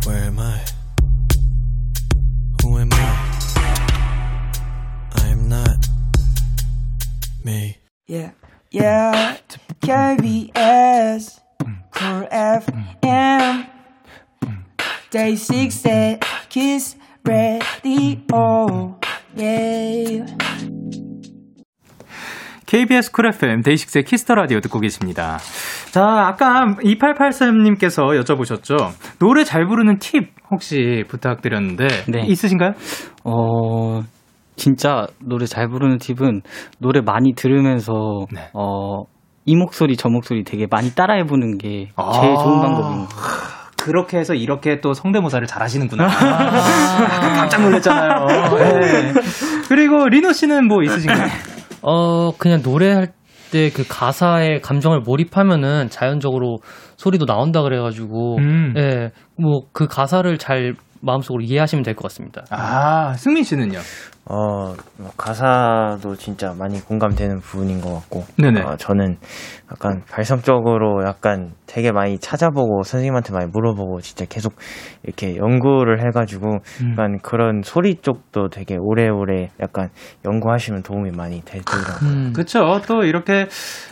[0.07, 0.59] Where am I?
[2.63, 3.27] Who am I?
[5.21, 5.89] I am not
[7.45, 7.75] me.
[8.07, 8.31] Yeah,
[8.71, 9.35] yeah,
[9.81, 11.41] KBS,
[11.93, 13.67] Cool FM,
[15.11, 18.97] Day 6 at Kiss Radio,
[19.35, 20.25] yeah.
[22.67, 25.37] KBS 쿨 FM 데이식스의 키스 더 라디오 듣고 계십니다.
[25.91, 28.91] 자, 아까 2883님께서 여쭤보셨죠.
[29.19, 32.25] 노래 잘 부르는 팁 혹시 부탁드렸는데 네.
[32.27, 32.71] 있으신가요?
[33.23, 34.01] 어,
[34.57, 36.41] 진짜 노래 잘 부르는 팁은
[36.79, 37.93] 노래 많이 들으면서,
[38.33, 38.49] 네.
[38.53, 39.03] 어,
[39.47, 42.11] 이 목소리 저 목소리 되게 많이 따라해 보는 게 제일 아.
[42.43, 43.47] 좋은 방법인 것 같아요.
[43.77, 46.03] 그렇게 해서 이렇게 또 성대모사를 잘 하시는구나.
[46.11, 48.25] 아까 깜짝 놀랐잖아요.
[48.57, 49.13] 네.
[49.69, 51.29] 그리고 리노 씨는 뭐 있으신가요?
[51.81, 56.57] 어, 그냥 노래할 때 그 가사에 감정을 몰입하면은 자연적으로
[56.97, 58.73] 소리도 나온다 그래가지고, 음.
[58.75, 62.43] 예, 뭐 그 가사를 잘 마음속으로 이해하시면 될 것 같습니다.
[62.49, 63.79] 아, 승민 씨는요?
[64.29, 68.25] 어, 뭐 가사도 진짜 많이 공감되는 부분인 것 같고.
[68.37, 68.61] 네네.
[68.61, 69.15] 어, 저는
[69.71, 74.53] 약간 발성적으로 약간 되게 많이 찾아보고 선생님한테 많이 물어보고 진짜 계속
[75.03, 76.91] 이렇게 연구를 해가지고 음.
[76.91, 79.89] 약간 그런 소리 쪽도 되게 오래오래 약간
[80.25, 82.09] 연구하시면 도움이 많이 되더라고요.
[82.09, 82.33] 음.
[82.33, 82.81] 그렇죠.
[82.85, 83.47] 또 이렇게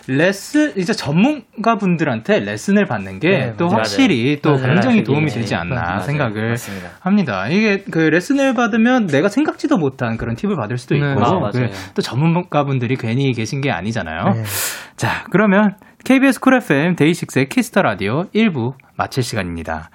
[0.10, 3.68] 레슨 이제 전문가 분들한테 레슨을 받는 게 네, 또.
[3.70, 4.74] 확실히 또 맞아요.
[4.74, 5.04] 굉장히.
[5.04, 6.00] 도움이 네, 되지 않나 맞아요.
[6.02, 6.90] 생각을 맞습니다.
[7.06, 7.48] 합니다.
[7.48, 11.70] 이게 그 레슨을 받으면 내가 생각지도 못한 그런 팁을 받을 수도 있고 네, 아, 맞아요.
[11.90, 14.24] 그 또 전문가 분들이 괜히 계신 게 아니잖아요.
[14.34, 14.44] 네.
[14.98, 19.90] 자, 그러면 KBS 쿨 FM 데이식스의 키스 더 라디오 1부 마칠 시간입니다.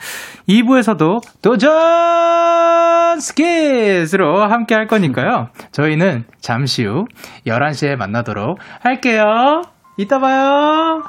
[0.49, 5.49] 2부에서도 도전 스키즈로 함께 할 거니까요.
[5.73, 7.07] 저희는 잠시 후
[7.46, 9.62] 11시에 만나도록 할게요.
[9.96, 11.03] 이따 봐요.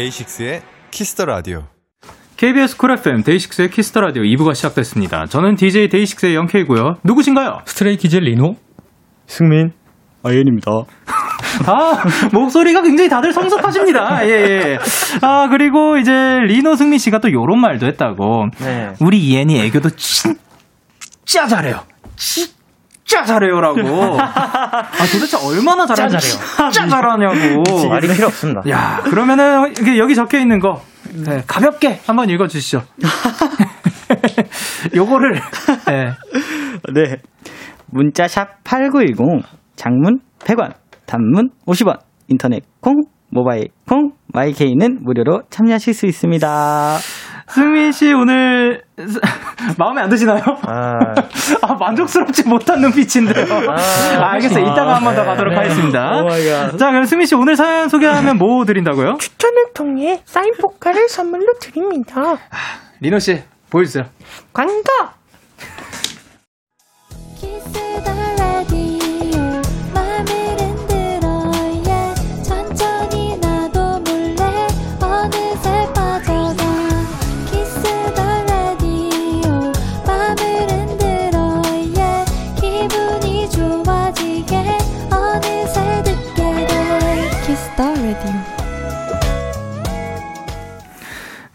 [0.00, 1.64] 데이식스의 키스 더 라디오.
[2.38, 5.26] KBS 쿨 FM 데이식스의 키스 더 라디오 2부가 시작됐습니다.
[5.26, 6.96] 저는 DJ 데이식스의 영케이고요.
[7.04, 7.58] 누구신가요?
[7.66, 8.56] 스트레이 키즈 리노?
[9.26, 9.72] 승민.
[10.22, 10.70] 아이엔입니다.
[11.66, 14.26] 아, 목소리가 굉장히 다들 성숙하십니다.
[14.26, 14.78] 예, 예.
[15.20, 16.10] 아, 그리고 이제
[16.46, 18.46] 리노 승민 씨가 또 요런 말도 했다고.
[18.60, 18.94] 네.
[19.00, 21.84] 우리 이엔이 애교도 진짜 잘해요.
[22.16, 22.59] 진짜
[23.24, 24.20] 잘해요라고.
[24.20, 26.18] 아, 도대체 얼마나 잘하냐.
[26.18, 27.88] 진짜 잘하냐고.
[27.88, 28.62] 말이 필요 없습니다.
[28.68, 32.82] 야, 그러면은 이게 여기 적혀 있는 거 네, 가볍게 한번 읽어 주시죠.
[34.94, 35.40] 요거를
[35.86, 36.10] 네.
[36.94, 37.16] 네.
[37.86, 39.42] 문자샵 8910,
[39.76, 40.74] 장문 100원,
[41.06, 42.94] 단문 50원, 인터넷 콩,
[43.30, 46.98] 모바일 콩, 마이케이는 무료로 참여하실 수 있습니다.
[47.54, 48.82] 승민 씨 오늘
[49.76, 50.42] 마음에 안 드시나요?
[50.62, 50.98] 아,
[51.62, 53.70] 아, 만족스럽지 못한 눈빛인데요.
[53.70, 53.76] 아,
[54.32, 54.64] 알겠어요.
[54.64, 56.22] 이따가 한 번 더 가도록 하겠습니다.
[56.22, 56.30] 오.
[56.76, 59.16] 자, 그럼 승민 씨 오늘 사연 소개하면 뭐 드린다고요?
[59.18, 62.36] 추천을 통해 사인 포카를 선물로 드립니다.
[63.00, 64.04] 리노 씨 보여주세요.
[64.52, 64.82] 광고!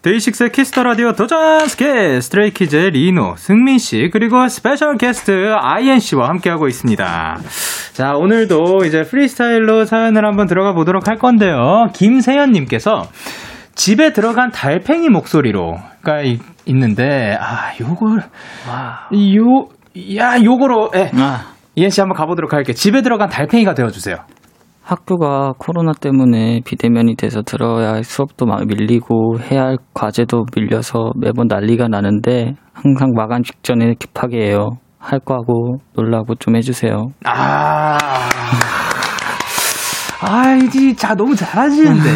[0.10, 6.30] 데이식스의 키스 더 라디오 도전 스케 스트레이키즈의 리노, 승민 씨, 그리고 special guest 아이엔 씨와
[6.30, 7.38] 함께하고 있습니다.
[7.94, 11.88] 자, 오늘도 이제 프리스타일로 사연을 한번 들어가 보도록 할 건데요.
[11.96, 13.08] 김세연님께서
[13.74, 16.38] 집에 들어간 달팽이 목소리로가 이-
[16.68, 18.20] 있는데, 아, 요걸,
[19.38, 19.68] 요,
[20.18, 21.10] 야, 요거로, 예.
[21.16, 22.76] 아, 이엔 씨 한번 가보도록 할게요.
[22.76, 24.18] 집에 들어간 달팽이가 되어주세요.
[24.86, 31.48] 학교가 코로나 때문에 비대면이 돼서 들어야 할 수업도 막 밀리고 해야 할 과제도 밀려서 매번
[31.48, 34.70] 난리가 나는데 항상 마감 직전에 급하게 해요.
[35.00, 37.08] 할 거 하고 놀라고 좀 해주세요.
[37.26, 37.98] 아.
[40.22, 42.10] 아이지, 자, 너무 잘하시는데.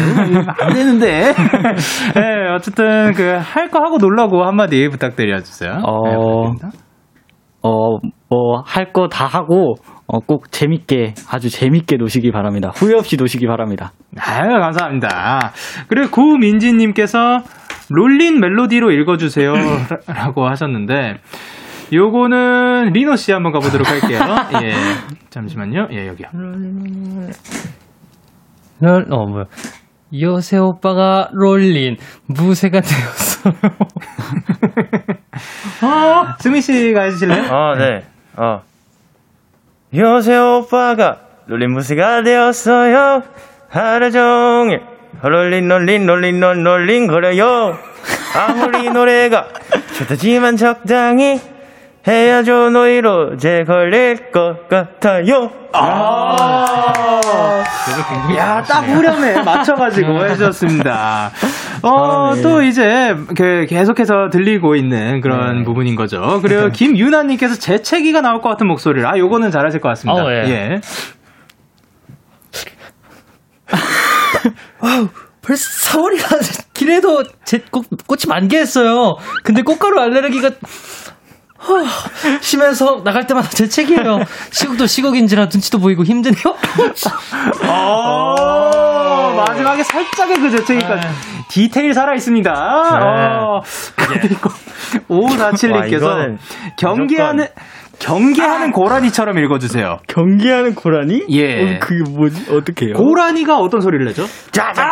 [0.58, 1.32] 안 되는데.
[2.16, 5.82] 네, 어쨌든, 그, 할 거 하고 놀라고 한마디 부탁드려주세요.
[5.86, 6.68] 어, 네.
[7.62, 7.98] 어,
[8.30, 9.74] 뭐, 할 거 다 하고,
[10.06, 12.70] 어, 꼭 재밌게, 아주 재밌게 노시기 바랍니다.
[12.74, 13.92] 후회 없이 노시기 바랍니다.
[14.18, 15.52] 아유, 감사합니다.
[15.88, 17.38] 그리고 구민지님께서
[17.90, 19.52] 롤린 멜로디로 읽어주세요.
[20.06, 21.16] 라고 하셨는데,
[21.92, 24.20] 요거는 리노 씨 한번 가보도록 할게요.
[24.62, 24.70] 예.
[25.30, 25.88] 잠시만요.
[25.90, 26.28] 예, 여기요.
[28.80, 29.44] 롤, 어, 뭐야.
[30.22, 31.96] 요새 오빠가 롤린,
[32.28, 33.54] 무쇠가 되었어요.
[35.82, 37.42] 어, 승민 씨가 해주실래요?
[37.52, 38.02] 아, 네.
[38.36, 38.62] 어.
[39.94, 43.22] 요새 오빠가 롤린 무스가 되었어요.
[43.68, 44.82] 하루 종일
[45.22, 47.78] 롤린 롤린 롤린 롤린 롤린 거려요.
[48.36, 49.48] 아무리 노래가
[49.96, 51.40] 좋다지만 적당히
[52.06, 55.50] 해야죠 노이로 제 걸릴 것 같아요.
[58.36, 61.30] 야, 딱 후렴에 맞춰가지고 해주셨습니다.
[61.82, 66.40] 어, 또 이제, 그, 계속해서 들리고 있는 그런 부분인 거죠.
[66.42, 70.24] 그리고 김유나님께서 재채기가 나올 것 같은 목소리를, 아, 요거는 잘하실 것 같습니다.
[70.24, 70.44] 어, 예.
[70.48, 70.80] 예.
[75.42, 79.16] 벌써 4월이가 길에도 제 꽃, 꽃이 만개했어요.
[79.42, 80.50] 근데 꽃가루 알레르기가
[81.58, 81.84] 후,
[82.40, 84.20] 심해서 나갈 때마다 재채기예요.
[84.50, 86.56] 시국도 시국인지라 눈치도 보이고 힘드네요.
[87.68, 88.34] 어,
[89.48, 91.08] 마지막에 살짝의 그 재채기까지.
[91.48, 92.52] 디테일 살아있습니다.
[92.52, 93.60] 어,
[93.96, 94.50] 그리고,
[95.08, 96.38] 와, 5477님께서 이거는
[96.76, 97.46] 경계하는,
[97.98, 99.98] 경계하는 고라니처럼 읽어주세요.
[100.08, 101.26] 경기하는 고라니?
[101.30, 101.76] 예.
[101.76, 102.50] 어, 그게 뭐지?
[102.52, 102.94] 어떻게 해요?
[102.94, 104.24] 고라니가 어떤 소리를 내죠?
[104.52, 104.84] 짜자!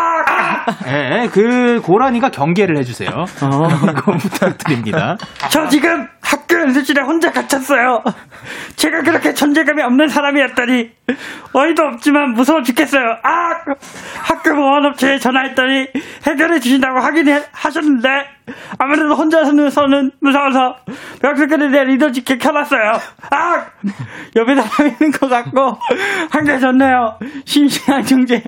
[0.88, 3.08] 예, 그 고라니가 경계를 해주세요.
[3.08, 5.16] 이거 부탁드립니다.
[5.48, 6.06] 저 지금
[6.68, 8.02] 연습실에 혼자 갇혔어요.
[8.76, 10.90] 제가 그렇게 존재감이 없는 사람이었더니
[11.54, 13.02] 어이도 없지만 무서워 죽겠어요.
[13.22, 13.50] 아!
[14.22, 15.86] 학교 보안업체에 전화했더니
[16.26, 18.08] 해결해 주신다고 하긴 해- 하셨는데
[18.78, 20.76] 아무래도 혼자서는 서는 무서워서
[21.22, 22.92] 벽수끈에 내 리더직게 켜놨어요.
[23.30, 23.64] 아!
[24.36, 25.78] 옆에 사람 있는 것 같고
[26.30, 27.18] 한게 좋네요.
[27.46, 28.42] 심심한 중재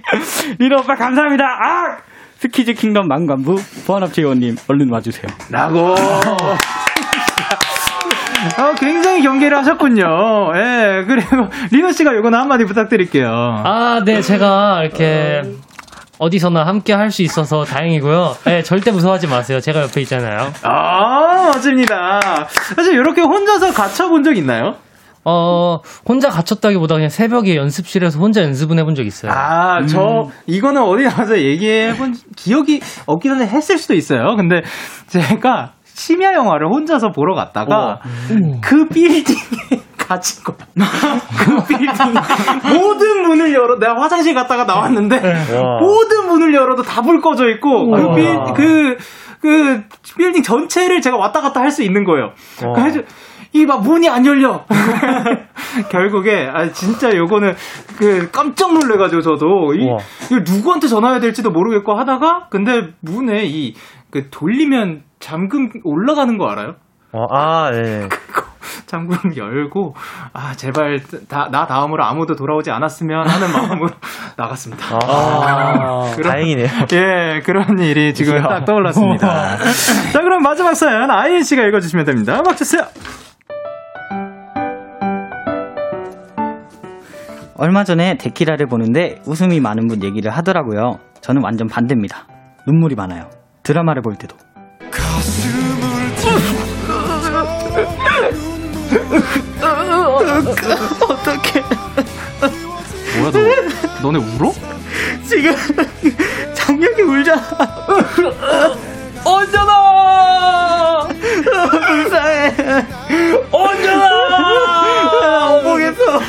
[0.59, 1.45] 리더 오빠 감사합니다.
[1.45, 1.97] 아!
[2.38, 5.26] 스키즈 킹덤 망관부 보안업체 요원님 얼른 와주세요.
[5.51, 5.95] 라고.
[8.59, 10.05] 어, 굉장히 경계를 하셨군요.
[10.57, 13.28] 예, 그리고 리노 씨가 요거는 한마디 부탁드릴게요.
[13.64, 15.43] 아, 네, 제가 이렇게
[16.18, 18.36] 어디서나 함께 할 수 있어서 다행이고요.
[18.45, 19.59] 네, 절대 무서워하지 마세요.
[19.61, 20.53] 제가 옆에 있잖아요.
[20.62, 22.20] 아, 멋집니다.
[22.76, 24.76] 사실 이렇게 혼자서 갇혀본 적 있나요?
[25.24, 29.32] 어, 혼자 갇혔다기보다 그냥 새벽에 연습실에서 혼자 연습은 해본 적 있어요.
[29.32, 34.34] 아, 저, 이거는 어디 나가서 얘기해본 기억이 없긴 한데 했을 수도 있어요.
[34.36, 34.62] 근데
[35.09, 38.01] 제가 심야 영화를 혼자서 보러 갔다가
[38.62, 39.36] 그 빌딩에
[39.98, 40.57] 갇힌 거야.
[41.38, 42.14] 그 빌딩
[42.72, 45.78] 모든 문을 열어 내가 화장실 갔다가 나왔는데 와.
[45.80, 48.14] 모든 문을 열어도 다 불 꺼져 있고 그 우와.
[48.14, 48.96] 빌, 그,
[49.42, 49.82] 그
[50.16, 52.32] 빌딩 전체를 제가 왔다 갔다 할 수 있는 거예요.
[52.66, 52.72] 와.
[52.74, 53.01] 그래서
[53.53, 54.64] 이막 문이 안 열려.
[55.90, 57.55] 결국에 아 진짜 요거는
[57.98, 59.84] 그 깜짝 놀래가지고 저도 이.
[59.84, 63.74] 이거 누구한테 전화해야 될지도 모르겠고 하다가 근데 문에 이
[64.12, 66.75] 그 돌리면 잠금 올라가는 거 알아요?
[67.12, 68.09] 어, 아, 네.
[68.11, 68.49] 그거
[68.87, 69.95] 잠금 열고
[70.33, 70.99] 아 제발
[71.29, 73.91] 다, 나 다음으로 아무도 돌아오지 않았으면 하는 마음으로
[74.37, 74.85] 나갔습니다.
[75.05, 76.66] 아, 그럼- 다행이네요.
[76.93, 79.57] 예, 그런 일이 지금 딱 떠올랐습니다.
[80.12, 82.41] 자, 그럼 마지막 사연 아이엔 씨가 읽어주시면 됩니다.
[82.45, 82.83] 막 주세요.
[87.57, 90.99] 얼마 전에 데키라를 보는데 웃음이 많은 분 얘기를 하더라고요.
[91.21, 92.27] 저는 완전 반대입니다.
[92.66, 93.29] 눈물이 많아요.
[93.62, 94.35] 드라마를 볼 때도.
[103.18, 103.39] 뭐야, 너,
[104.12, 104.53] 너네 울어?
[105.29, 105.55] 지금
[106.55, 107.43] 장혁이 울잖아.
[109.25, 111.09] 언제나!
[111.87, 112.55] 불쌍해.
[113.51, 115.57] 언제나!
[115.59, 116.21] 어보겠어.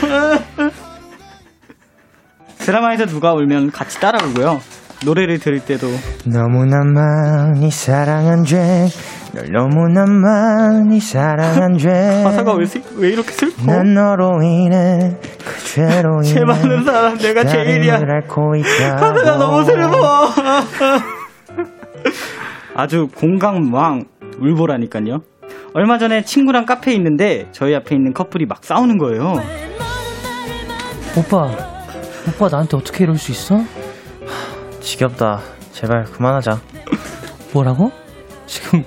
[2.59, 4.61] 드라마에서 누가 울면 같이 따라 울고요.
[5.03, 5.87] 노래를 들을 때도
[6.25, 8.87] 너무나 많이 사랑한 죄,
[9.33, 11.89] 널 너무나 많이 사랑한 죄.
[12.23, 13.63] 가사가 왜, 슬- 왜 이렇게 슬퍼?
[13.65, 17.99] 난 너로 인해 그 죄로 인해 죄 많은 사람 내가 제일이야.
[17.99, 20.29] 가사가 너무 슬퍼.
[22.75, 24.03] 아주 공감왕
[24.39, 25.19] 울보라니까요.
[25.73, 29.33] 얼마 전에 친구랑 카페에 있는데 저희 앞에 있는 커플이 막 싸우는 거예요.
[31.17, 31.51] 오빠,
[32.27, 33.59] 오빠 나한테 어떻게 이럴 수 있어?
[34.81, 35.39] 지겹다.
[35.71, 36.59] 제발 그만하자.
[37.53, 37.91] 뭐라고?
[38.45, 38.83] 지금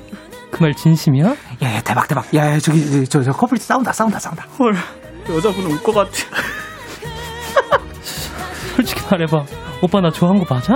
[0.50, 1.26] 그 말 진심이야?
[1.62, 2.32] 야, 야, 대박, 대박.
[2.34, 4.44] 야, 야, 저기, 저, 저 커플이 싸운다, 싸운다, 싸운다.
[4.58, 4.74] 헐,
[5.30, 6.10] 여자분 울 것 같아.
[8.76, 9.44] 솔직히 말해봐.
[9.82, 10.74] 오빠 나 좋아한 거 맞아?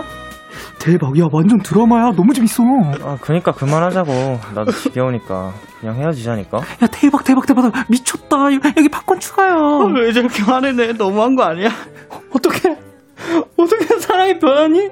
[0.81, 1.17] 대박.
[1.19, 2.13] 야, 완전 드라마야.
[2.17, 2.63] 너무 재밌어.
[3.05, 4.41] 아, 그니까 그만하자고.
[4.55, 5.53] 나도 지겨우니까.
[5.81, 6.59] 그냥 헤어지자니까.
[6.59, 7.73] 야, 대박, 대박, 대박.
[7.89, 8.37] 미쳤다.
[8.77, 9.87] 여기 팝콘 추가요.
[9.95, 10.93] 왜 저렇게 화내네?
[10.95, 11.69] 너무한 거 아니야?
[12.33, 12.77] 어떻게?
[13.57, 14.89] 어떻게 사랑이 변하니?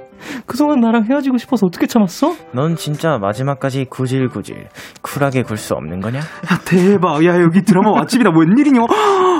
[0.47, 2.34] 그동안 나랑 헤어지고 싶어서 어떻게 참았어?
[2.53, 4.68] 넌 진짜 마지막까지 구질구질
[5.03, 6.18] 쿨하게 굴 수 없는 거냐?
[6.20, 7.24] 야, 대박.
[7.24, 8.30] 야, 여기 드라마 맛집이다.
[8.30, 8.80] 웬일이냐?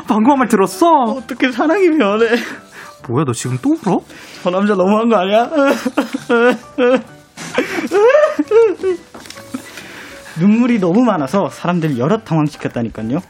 [0.07, 0.87] 방금 한 말 들었어?
[1.17, 2.27] 어떻게 사랑이 변해?
[3.09, 4.01] 뭐야, 너 지금 또 울어?
[4.43, 5.49] 저 남자 너무한 거 아니야?
[10.39, 13.21] 눈물이 너무 많아서 사람들 여러 당황시켰다니까요.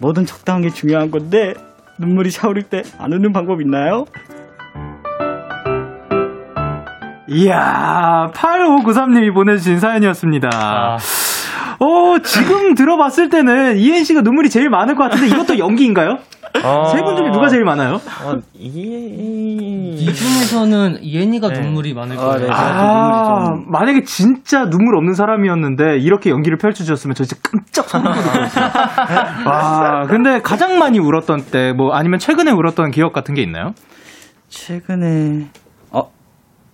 [0.00, 1.54] 뭐든 적당한 게 중요한 건데
[1.98, 4.04] 눈물이 차오를 때 안 우는 방법 있나요?
[7.28, 10.48] 이야, 8593님이 보내주신 사연이었습니다.
[10.54, 10.96] 아.
[11.78, 16.18] 어, 지금 들어봤을 때는 이엔 씨가 눈물이 제일 많을 것 같은데 이것도 연기인가요?
[16.64, 16.86] 어...
[16.86, 17.94] 세분 중에 누가 제일 많아요?
[18.24, 19.94] 어, 이...
[19.98, 21.60] 이 중에서는 예니가 네.
[21.60, 22.46] 눈물이 많을 아, 거예요.
[22.46, 22.48] 네.
[22.50, 22.70] 아,
[23.42, 28.64] 눈물이 좀- 만약에 진짜 눈물 없는 사람이었는데 이렇게 연기를 펼쳐주셨으면 저 진짜 깜짝 돋았어요.
[29.46, 33.72] 와, 근데 가장 많이 울었던 때, 뭐 아니면 최근에 울었던 기억 같은 게 있나요?
[34.48, 35.48] 최근에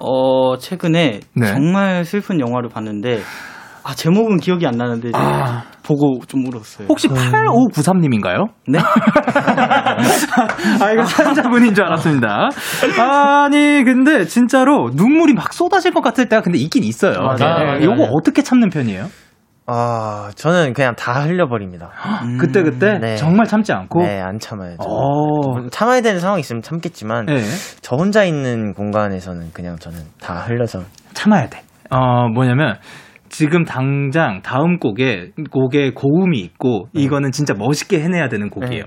[0.02, 1.46] 어, 어 최근에 네.
[1.46, 3.20] 정말 슬픈 영화를 봤는데
[3.84, 5.64] 아 제목은 기억이 안 나는데 아.
[5.82, 6.86] 보고 좀 울었어요.
[6.88, 8.46] 혹시 8593님인가요?
[8.68, 8.78] 네?
[10.80, 12.50] 아, 이거 사연자분인 줄 알았습니다.
[13.00, 17.18] 아니, 근데 진짜로 눈물이 막 쏟아질 것 같을 때가 근데 있긴 있어요.
[17.18, 17.78] 맞아요.
[17.78, 17.84] 네.
[17.84, 19.08] 요거 어떻게 참는 편이에요?
[19.66, 21.90] 아, 저는 그냥 다 흘려버립니다.
[22.40, 23.16] 그때 그때 네.
[23.16, 24.02] 정말 참지 않고.
[24.02, 24.76] 네, 안 참아요.
[24.78, 24.88] 저.
[24.88, 25.68] 어.
[25.70, 27.42] 참아야 되는 상황이 있으면 참겠지만 네.
[27.80, 30.80] 저 혼자 있는 공간에서는 그냥 저는 다 흘려서
[31.14, 31.62] 참아야 돼.
[31.90, 32.76] 어, 뭐냐면
[33.28, 38.84] 지금 당장 다음 곡에 곡에 고음이 있고 이거는 진짜 멋있게 해내야 되는 곡이에요.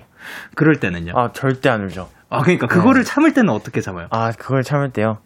[0.56, 1.14] 그럴 때는요.
[1.16, 2.10] 아 절대 안 울죠.
[2.30, 4.08] 아, 그러니까 그거를 참을 때는 어떻게 참아요?
[4.12, 5.18] 아 그걸 참을 때요.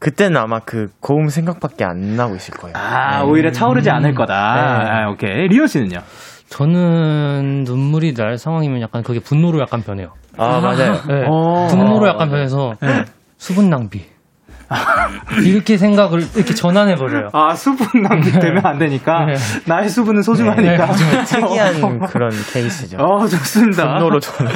[0.00, 0.10] 네.
[0.10, 2.74] 그때는 아마 그 고음 생각밖에 안 나고 있을 거예요.
[2.76, 3.24] 아, 네.
[3.30, 4.34] 오히려 차오르지 않을 거다.
[4.34, 4.90] 네.
[4.90, 5.48] 아, 오케이.
[5.48, 6.00] 리오 씨는요?
[6.48, 10.14] 저는 눈물이 날 상황이면 약간 그게 분노로 약간 변해요.
[10.36, 10.94] 아 맞아요.
[11.06, 11.24] 네.
[11.28, 11.66] 어.
[11.68, 12.74] 분노로 약간 변해서
[13.36, 14.04] 수분 낭비.
[15.44, 17.28] 이렇게 생각을 이렇게 전환해 버려요.
[17.32, 19.24] 아, 수분 낭비되면 안 되니까.
[19.24, 19.34] 네.
[19.66, 20.86] 나의 수분은 소중하니까.
[20.86, 22.98] 네, 특이한 그런 케이스죠.
[22.98, 23.94] 어, 좋습니다.
[23.94, 24.52] 분노로 저는.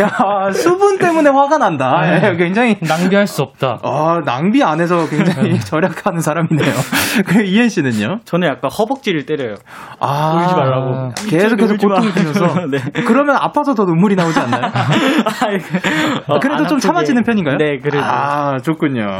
[0.00, 2.00] 야, 수분 때문에 화가 난다.
[2.02, 2.20] 네.
[2.32, 2.76] 예, 굉장히.
[2.80, 3.80] 낭비할 수 없다.
[3.82, 6.72] 어, 낭비 안 해서 굉장히 절약하는 사람이네요.
[7.26, 8.20] 그리고 이현 씨는요?
[8.24, 9.54] 저는 약간 허벅지를 때려요.
[10.00, 11.12] 아, 울지 말라고.
[11.28, 11.76] 계속해서.
[11.76, 12.66] 고통을 주면서.
[12.70, 12.78] 네.
[13.06, 14.64] 그러면 아파서 더 눈물이 나오지 않나요?
[14.72, 16.78] 아, 그래도 안 좀.
[16.78, 17.56] 참아지는 편인가요?
[17.58, 18.00] 네, 그래도.
[18.02, 19.18] 아, 좋군요.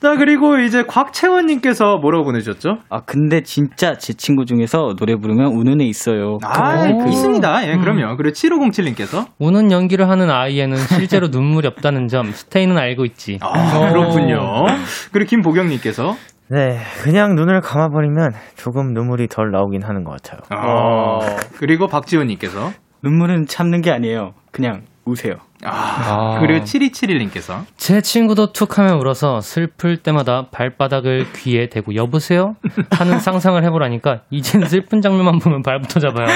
[0.00, 2.78] 자, 그리고 이제 곽채원님께서 뭐라고 보내주셨죠?
[2.88, 6.38] 아 근데 진짜 제 친구 중에서 노래 부르면 우는 애 있어요.
[6.42, 7.08] 아, 오.
[7.08, 7.68] 있습니다.
[7.68, 8.16] 예, 그럼요.
[8.16, 9.26] 그리고 7507님께서.
[9.38, 13.38] 우는 연기를 하는 아이에는 실제로 눈물이 없다는 점 스테이는 알고 있지.
[13.42, 14.66] 아, 그렇군요.
[15.12, 16.14] 그리고 김보경님께서.
[16.48, 20.40] 네, 그냥 눈을 감아버리면 조금 눈물이 덜 나오긴 하는 것 같아요.
[20.60, 21.20] 어,
[21.58, 22.72] 그리고 박지원님께서.
[23.02, 24.32] 눈물은 참는 게 아니에요.
[24.50, 25.34] 그냥 우세요.
[25.64, 27.64] 아, 그리고 7271님께서.
[27.76, 32.56] 제 친구도 툭 하면 울어서 슬플 때마다 발바닥을 귀에 대고 여보세요?
[32.90, 36.26] 하는 상상을 해보라니까 이젠 슬픈 장면만 보면 발부터 잡아요.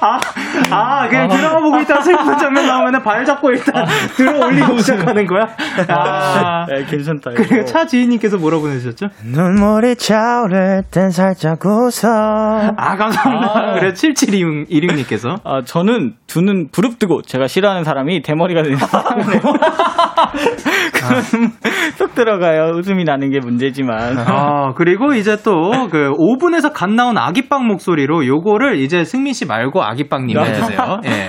[0.00, 0.18] 아,
[0.70, 5.48] 아, 그냥 드라마 보고 있다가 슬픈 장면 나오면 발 잡고 일단 들어 올리고 시작하는 거야?
[5.88, 6.66] 아.
[6.66, 7.30] 네, 괜찮다.
[7.36, 7.64] 그리고 이거.
[7.64, 9.08] 차 지인님께서 뭐라고 보내주셨죠?
[9.24, 12.08] 눈물이 차오를 땐 살짝 웃어.
[12.76, 13.74] 아, 감사합니다.
[13.80, 15.40] 그래, 7716님께서.
[15.44, 19.40] 아 저는 두눈 부릅뜨고 제가 싫어하는 사람이 대머리가 되는 사람이네요.
[19.40, 19.52] 그럼
[21.96, 22.72] 쏙 들어가요.
[22.76, 24.18] 웃음이 나는 게 문제지만.
[24.18, 29.82] 아, 그리고 이제 또, 그, 오븐에서 갓 나온 아기빵 목소리로 요거를 이제 승민 씨 말고
[29.82, 30.42] 아기빵님 네.
[30.42, 31.00] 해주세요.
[31.04, 31.28] 예.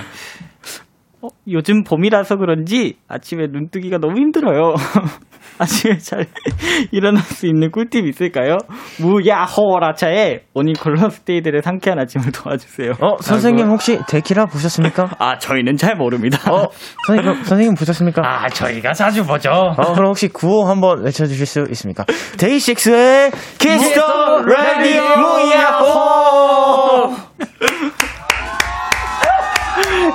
[1.22, 4.74] 어, 요즘 봄이라서 그런지 아침에 눈 뜨기가 너무 힘들어요.
[5.62, 6.26] 아침에 잘
[6.92, 8.58] 일어날 수 있는 꿀팁 있을까요?
[9.00, 12.92] 무야호라차의 모닝콜로 스테이들의 상쾌한 아침을 도와주세요.
[13.00, 15.10] 어, 선생님 혹시 데키라 보셨습니까?
[15.18, 16.52] 아, 저희는 잘 모릅니다.
[16.52, 16.66] 어,
[17.06, 18.22] 선생님, 선생님 보셨습니까?
[18.24, 19.50] 아, 저희가 자주 보죠.
[19.50, 22.04] 어, 그럼 혹시 구호 한번 외쳐주실 수 있습니까?
[22.38, 27.12] 데이식스의 키스 더 라디오 무야호!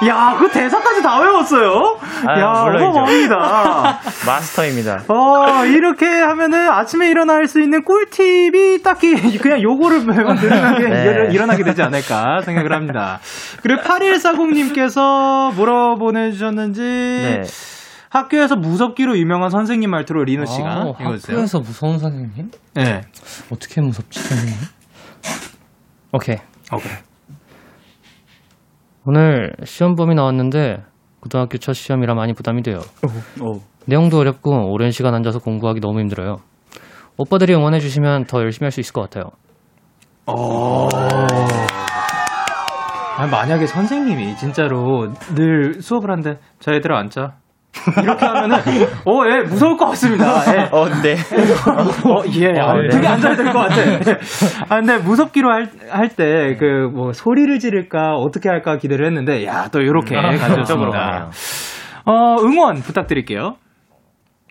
[0.08, 1.98] 야, 그 대사까지 다 외웠어요?
[2.26, 2.48] 아유, 야.
[2.52, 4.00] 어마어마합니다.
[4.26, 5.04] 마스터입니다.
[5.08, 11.04] 어, 이렇게 하면은 아침에 일어날 수 있는 꿀팁이 딱히 그냥 요거를 매번 들으면 네.
[11.06, 13.20] 일어- 일어나게 되지 않을까 생각을 합니다.
[13.64, 16.82] 그리고 8140님께서 뭐라 보내 주셨는지.
[16.82, 17.42] 네.
[18.10, 21.36] 학교에서 무섭기로 유명한 선생님 말투로 리노 씨가 아, 읽어주세요.
[21.38, 22.52] 학교에서 무서운 선생님?
[22.76, 23.02] 네.
[23.52, 24.56] 어떻게 무섭지, 선생님?
[26.14, 26.38] 오케이.
[26.72, 26.92] 어, 그래.
[29.10, 30.84] 오늘 시험 범위 나왔는데
[31.22, 32.80] 고등학교 첫 시험이라 많이 부담이 돼요.
[33.42, 33.62] 오.
[33.86, 36.36] 내용도 어렵고 오랜 시간 앉아서 공부하기 너무 힘들어요.
[37.18, 39.32] 오빠들이 응원해 주시면 더 열심히 할 수 있을 것 같아요.
[40.26, 40.90] 어.
[43.18, 47.36] 아, 만약에 선생님이 진짜로 늘 수업을 하는데 자 얘들아 앉자
[48.02, 48.58] 이렇게 하면은
[49.06, 50.26] 어, 예, 무서울 것 같습니다.
[50.54, 50.68] 예.
[50.76, 51.14] 어, 네.
[51.14, 52.90] 어, 예, 아, 네.
[52.90, 53.82] 되게 앉아야 될 것 같아.
[54.70, 59.68] 아, 근데 무섭기로 할, 할 때, 그, 뭐, 소리를 지를까, 어떻게 할까 기대를 했는데, 야,
[59.72, 60.48] 또 요렇게 아, 가졌습니다.
[60.48, 61.30] 적극적으로 가네요.
[62.06, 63.56] 어, 응원 부탁드릴게요.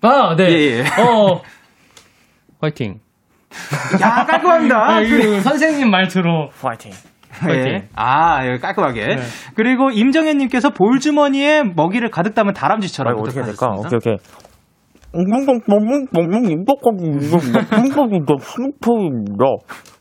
[0.02, 0.44] 아, 네.
[0.50, 0.80] 예, 예.
[1.02, 1.40] 어.
[2.60, 3.00] 화이팅.
[4.02, 4.76] 야, 깔끔합니다.
[4.76, 6.50] 아, 이거 선생님 말투로.
[6.62, 6.92] 파이팅.
[7.50, 7.88] 예.
[7.94, 9.06] 아, 예, 깔끔하게.
[9.06, 9.16] 네.
[9.54, 13.68] 그리고 임정현님께서 볼주머니에 먹이를 가득 담은 다람쥐처럼 아, 어떻게 해야 될까?
[13.76, 14.16] 오케이, 오케이.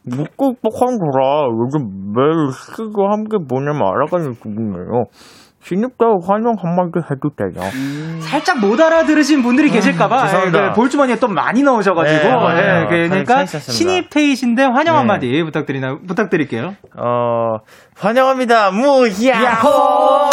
[0.03, 5.05] 묵고 뻑한 거라 요즘 매일 쓰고 함께 보내면 알아가는 기분이에요.
[5.67, 7.59] 신입도 환영 한마디 해도 돼요.
[8.19, 10.63] 살짝 못 알아들으신 분들이 계실까봐 음, 죄송합니다.
[10.63, 12.81] 예, 그 볼주머니에 또 많이 넣으셔가지고 네.
[12.81, 13.45] 예, 그러니까.
[13.45, 14.97] 신입 테이신데 환영 네.
[14.99, 16.75] 한마디 부탁드리나 부탁드릴게요.
[16.97, 17.57] 어,
[17.97, 18.69] 환영합니다.
[18.69, 20.24] 무야호!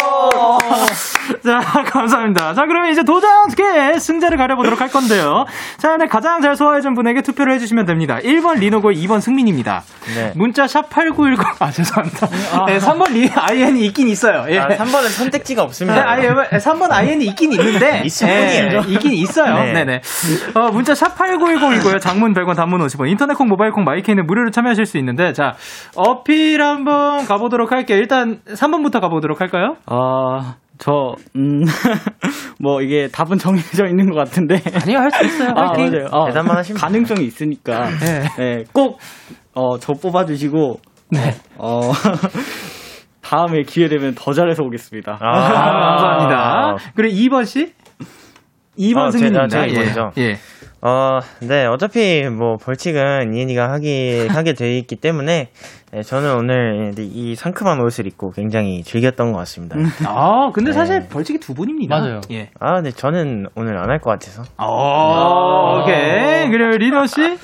[1.43, 1.59] 자
[1.91, 2.53] 감사합니다.
[2.53, 5.45] 자 그러면 이제 도장 스케 승자를 가려보도록 할 건데요.
[5.77, 8.17] 사연을 가장 잘 소화해준 분에게 투표를 해주시면 됩니다.
[8.23, 9.83] 1번 리노고 2번 승민입니다.
[10.15, 10.33] 네.
[10.35, 12.27] 문자 샵 #8910 아 죄송합니다.
[12.67, 14.45] 네, 3번 리 IN이 있긴 있어요.
[14.49, 14.59] 예.
[14.59, 16.09] 아, 3번은 선택지가 네, 없습니다.
[16.09, 18.79] 아예 3번 IN이 있긴 있는데 있을 예, 뿐이에요.
[18.87, 19.55] 있긴 있어요.
[19.55, 19.73] 네.
[19.73, 19.85] 네.
[19.85, 20.01] 네
[20.55, 21.99] 어, 문자 샵 8910이고요.
[21.99, 23.09] 장문 100원, 단문 50원.
[23.09, 25.53] 인터넷 콩, 모바일 콩, 마이케이는 무료로 참여하실 수 있는데 자,
[25.95, 27.97] 어필 한번 가보도록 할게요.
[27.97, 29.75] 일단 3번부터 가보도록 할까요?
[29.85, 31.61] 아, 저, 음,
[32.59, 34.55] 뭐 이게 답은 정해져 있는 것 같은데.
[34.73, 35.49] 아니요, 할 수 있어요.
[35.55, 35.91] 아, 화이팅.
[35.91, 36.07] 맞아요.
[36.11, 37.89] 어, 대답만 하시면 가능성이 있으니까.
[37.99, 38.23] 네.
[38.37, 38.99] 네, 꼭,
[39.53, 40.79] 어, 저 뽑아주시고.
[41.11, 41.35] 네.
[41.57, 41.91] 어,
[43.21, 45.17] 다음에 기회 되면 더 잘해서 오겠습니다.
[45.21, 45.31] 아,
[45.97, 46.91] 감사합니다.
[46.95, 47.73] 그리고 2번 씨?
[48.77, 49.45] 2번 어, 승민입니다.
[49.45, 50.11] 제가- 제가 이번이죠.
[50.17, 50.21] 예.
[50.23, 50.37] 예.
[50.85, 55.49] 어, 네, 어차피 뭐 벌칙은 이엔이가 하기, 하게 돼 있기 때문에
[55.93, 59.77] 네, 저는 오늘 이 상큼한 옷을 입고 굉장히 즐겼던 것 같습니다.
[60.05, 60.73] 아, 근데 네.
[60.73, 61.97] 사실 벌칙이 두 분입니다.
[61.99, 62.19] 맞아요.
[62.31, 62.49] 예.
[62.59, 64.43] 아, 네, 저는 오늘 안 할 것 같아서.
[64.57, 66.49] 어, 오케이.
[66.49, 67.37] 그리고 리노 씨?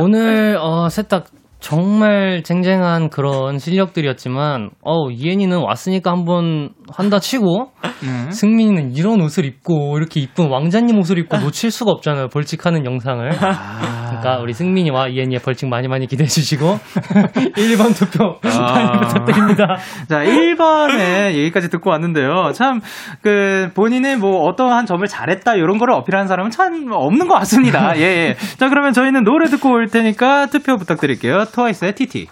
[0.00, 1.24] 오늘 어, 셋다
[1.58, 7.72] 정말 쟁쟁한 그런 실력들이었지만 어 이엔이는 왔으니까 한번 한다 치고
[8.02, 8.30] 음.
[8.30, 14.38] 승민이는 이런 옷을 입고 이렇게 이쁜 왕자님 옷을 입고 놓칠 수가 없잖아요 벌칙하는 영상을 그러니까
[14.40, 16.78] 우리 승민이와 이엔이의 벌칙 많이 많이 기대해 주시고
[17.56, 19.76] 1번 투표 많이 부탁드립니다
[20.08, 22.52] 자, 1번에 얘기까지 듣고 왔는데요.
[22.54, 22.80] 참,
[23.22, 27.96] 그, 본인은 뭐 어떠한 점을 잘했다, 이런 거를 어필하는 사람은 참 없는 것 같습니다.
[27.96, 28.36] 예, 예.
[28.58, 31.44] 자, 그러면 저희는 노래 듣고 올 테니까 투표 부탁드릴게요.
[31.52, 32.28] 트와이스의 TT.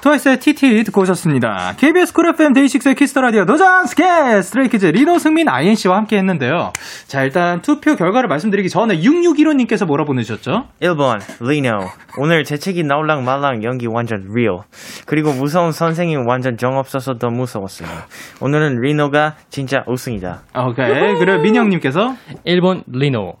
[0.00, 1.74] 트와이스의 TT 듣고 오셨습니다.
[1.76, 4.02] KBS 쿨 FM 데이식스의 키스 더 라디오 도전 스케
[4.40, 6.72] 스트레이키즈 리노 승민 INC와 함께 했는데요.
[7.06, 10.68] 자, 일단 투표 결과를 말씀드리기 전에 6615님께서 뭐라 보내주셨죠?
[10.80, 11.86] 1번, 리노.
[12.16, 14.60] 오늘 재채기 나올랑 말랑 연기 완전 리얼.
[15.04, 17.88] 그리고 무서운 선생님 완전 정 없어서 더 무서웠어요.
[18.40, 20.42] 오늘은 리노가 진짜 우승이다.
[20.56, 21.18] 오케이.
[21.18, 23.34] 그리고 민영님께서 1번 리노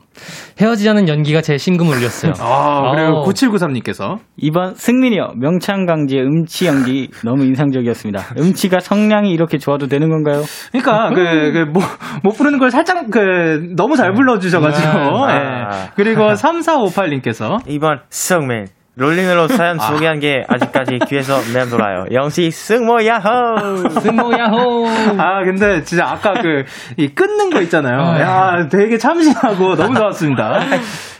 [0.60, 3.24] 헤어지자는 연기가 제 심금을 울렸어요 아, 그리고 어.
[3.26, 5.32] 9793님께서 2번 승민이요.
[5.36, 8.34] 명창강쥐의 음치 연기 너무 인상적이었습니다.
[8.38, 10.42] 음치가 성량이 이렇게 좋아도 되는 건가요?
[10.72, 11.82] 그러니까 그, 그, 못,
[12.22, 15.26] 못 부르는 걸 살짝 그, 너무 잘 불러주셔가지고.
[15.26, 15.32] 네.
[15.32, 15.38] 예.
[15.38, 15.90] 아.
[15.94, 18.66] 그리고 3458님께서 2번, 승민.
[18.96, 22.06] 롤링으로 사연 소개한 게 아직까지 귀에서 맴돌아요.
[22.12, 23.88] 영시 승모 야호!
[24.00, 24.86] 승모 야호
[25.18, 26.64] 아, 근데 진짜 아까 그,
[26.96, 28.20] 이 끊는 거 있잖아요.
[28.20, 30.60] 야, 되게 참신하고 너무 좋았습니다.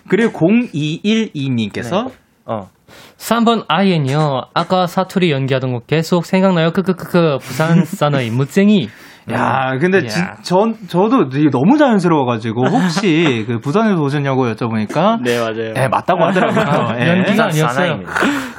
[0.08, 2.10] 그리고 0212님께서
[2.44, 2.68] 어.
[3.16, 4.48] 3번 아이엔이요.
[4.54, 6.72] 아까 사투리 연기하던 거 계속 생각나요.
[6.72, 7.38] 크크크크.
[7.40, 8.88] 부산 사나이 무쟁이.
[9.30, 10.06] 야, 근데 야.
[10.06, 15.74] 진, 전, 저도 너무 자연스러워가지고, 혹시 그 부산에서 오셨냐고 여쭤보니까, 네, 맞아요.
[15.76, 16.64] 예, 맞다고 하더라고요.
[16.64, 17.08] 아, 예.
[17.08, 18.00] 연기가 아니었어요.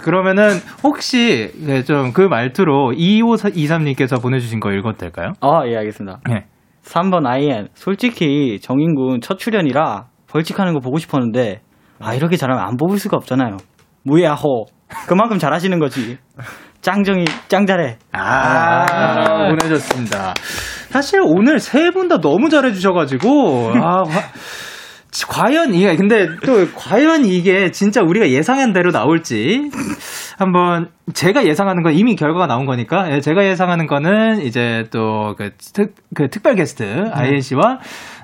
[0.04, 1.52] 그러면은, 혹시,
[1.86, 5.34] 좀그 말투로 2523님께서 보내주신 거 읽어도 될까요?
[5.42, 6.20] 아, 예, 알겠습니다.
[6.32, 6.46] 예.
[6.84, 7.68] 3번 아이엔.
[7.74, 11.62] 솔직히 정인군 첫 출연이라 벌칙하는 거 보고 싶었는데,
[12.00, 13.58] 아, 이렇게 잘하면 안 뽑을 수가 없잖아요.
[14.04, 14.66] 무야호.
[15.08, 16.18] 그만큼 잘하시는 거지.
[16.82, 17.98] 짱정이, 짱 잘해.
[18.12, 20.34] 아, 보내줬습니다.
[20.90, 24.04] 사실 오늘 세 분 다 너무 잘해주셔가지고, 아,
[25.28, 29.70] 과연 이게, 근데 또, 과연 이게 진짜 우리가 예상한 대로 나올지,
[30.40, 35.52] 한번, 제가 예상하는 건 이미 결과가 나온 거니까, 예, 제가 예상하는 거는 이제 또, 그,
[35.74, 37.80] 특, 그 특별 게스트, INC와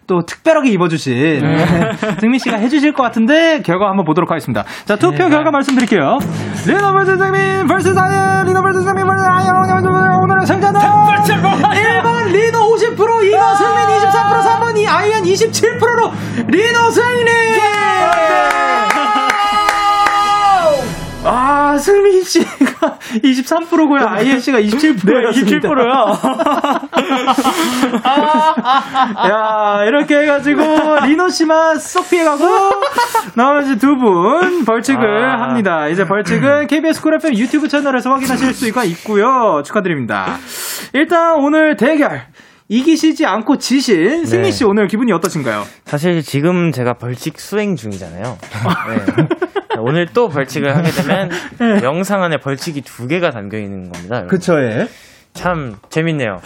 [0.07, 1.41] 또 특별하게 입어주신
[2.21, 4.63] 승민 씨가 해주실 것 같은데 결과 한번 보도록 하겠습니다.
[4.85, 6.17] 자 투표 결과 말씀드릴게요.
[6.65, 9.55] 리노 vs 승민 vs 아이엔 리노 vs 승민 vs 아이엔
[10.23, 16.11] 오늘의 승자는 1번 리노 50% 2번 승민 23% 3번 이 아이엔 27%로
[16.47, 17.31] 리노 승리!
[18.01, 18.86] 아,
[21.77, 24.07] 승민 씨가 23%고요.
[24.07, 25.69] 아이엔 씨가 27%였습니다.
[25.69, 26.87] 27%야.
[29.29, 30.61] 야, 이렇게 해가지고,
[31.05, 32.45] 리노 씨만 쏙 피해가고,
[33.35, 35.41] 나머지 두 분 벌칙을 아.
[35.41, 35.87] 합니다.
[35.87, 39.63] 이제 벌칙은 KBS 쿨 FM 유튜브 채널에서 확인하실 수가 있고요.
[39.65, 40.37] 축하드립니다.
[40.93, 42.21] 일단 오늘 대결.
[42.69, 45.63] 이기시지 않고 지신 승민 씨 오늘 기분이 어떠신가요?
[45.85, 48.37] 사실 지금 제가 벌칙 수행 중이잖아요.
[48.89, 49.27] 네.
[49.79, 51.29] 오늘 또 벌칙을 하게 되면
[51.83, 54.25] 영상 안에 벌칙이 두 개가 담겨 있는 겁니다.
[54.25, 54.87] 그쵸, 예.
[55.33, 56.41] 참 재밌네요.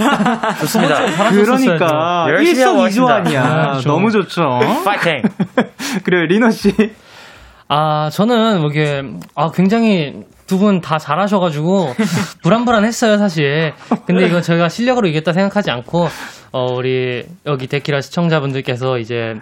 [0.60, 1.06] 좋습니다.
[1.32, 3.16] 그러니까, 일석이조 왔습니다.
[3.16, 3.44] 아니야.
[3.44, 3.82] 아.
[3.86, 4.60] 너무 좋죠.
[4.84, 5.22] 파이팅!
[6.04, 6.74] 그래요, 리노 씨.
[7.70, 9.02] 아, 저는 뭐 이게,
[9.34, 11.94] 아, 굉장히 두 분 다 잘하셔가지고,
[12.44, 13.74] 불안불안했어요, 사실.
[14.06, 16.08] 근데 이거 저희가 실력으로 이겼다 생각하지 않고,
[16.52, 19.36] 어, 우리, 여기 데키라 시청자분들께서 이제,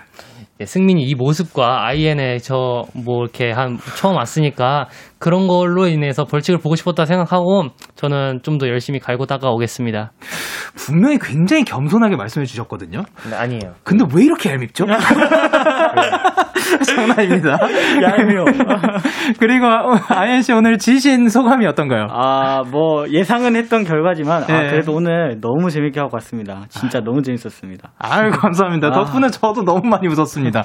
[0.62, 4.88] 예, 승민이 이 모습과 아이엔의 저, 뭐, 이렇게 한, 처음 왔으니까,
[5.18, 10.12] 그런 걸로 인해서 벌칙을 보고 싶었다 생각하고, 저는 좀 더 열심히 갈고 닦아오겠습니다.
[10.76, 13.03] 분명히 굉장히 겸손하게 말씀해 주셨거든요.
[13.30, 13.74] 네, 아니에요.
[13.84, 14.86] 근데 왜 이렇게 얄밉죠?
[16.84, 17.57] 장난입니다.
[18.01, 18.45] 얄미워.
[19.39, 19.67] 그리고
[20.09, 22.07] 아이엔 씨 오늘 지신 소감이 어떤가요?
[22.11, 24.53] 아, 뭐, 예상은 했던 결과지만, 예.
[24.53, 26.63] 아, 그래도 오늘 너무 재밌게 하고 왔습니다.
[26.70, 27.91] 진짜 너무 재밌었습니다.
[27.99, 28.88] 아유, 감사합니다.
[28.88, 28.91] 아.
[28.91, 30.63] 덕분에 저도 너무 많이 웃었습니다.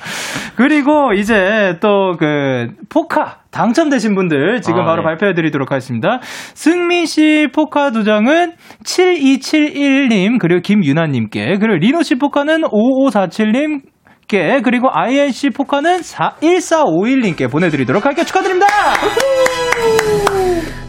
[0.56, 5.08] 그리고 이제 또 그 포카 당첨되신 분들 지금 아, 바로 네.
[5.08, 6.20] 발표해 드리도록 하겠습니다.
[6.22, 8.52] 승민 씨 포카 두 장은
[8.84, 13.82] 7271님, 그리고 김유나 님께, 그리고 리노 씨 포카는 5547님,
[14.28, 18.24] 께 그리고 INC 포카는 1451님께 보내드리도록 할게요.
[18.24, 18.66] 축하드립니다!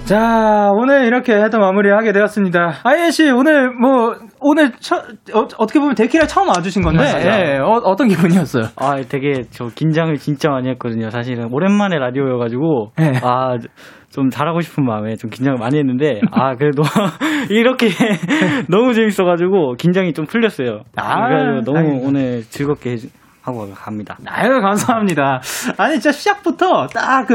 [0.06, 2.76] 자, 오늘 이렇게 또 마무리하게 되었습니다.
[2.84, 4.98] 아이엔 씨, 오늘 뭐, 오늘 처,
[5.34, 7.26] 어, 떻게 보면 데키라 처음 와주신 건데, 맞아요.
[7.26, 8.66] 예, 어, 어떤 기분이었어요?
[8.76, 11.10] 아, 되게 저 긴장을 진짜 많이 했거든요.
[11.10, 13.14] 사실은 오랜만에 라디오여가지고 네.
[13.24, 13.58] 아.
[14.12, 16.84] 좀 잘하고 싶은 마음에 좀 긴장을 많이 했는데 아 그래도
[17.52, 17.88] 이렇게
[18.72, 20.84] 너무 재밌어가지고 긴장이 좀 풀렸어요.
[20.96, 22.08] 아, 그래가지고 너무 다행이다.
[22.08, 22.96] 오늘 즐겁게 해-
[23.46, 24.18] 하고 갑니다.
[24.28, 25.39] 아유, 감사합니다.
[25.78, 27.34] 아니, 진짜 시작부터 딱 그,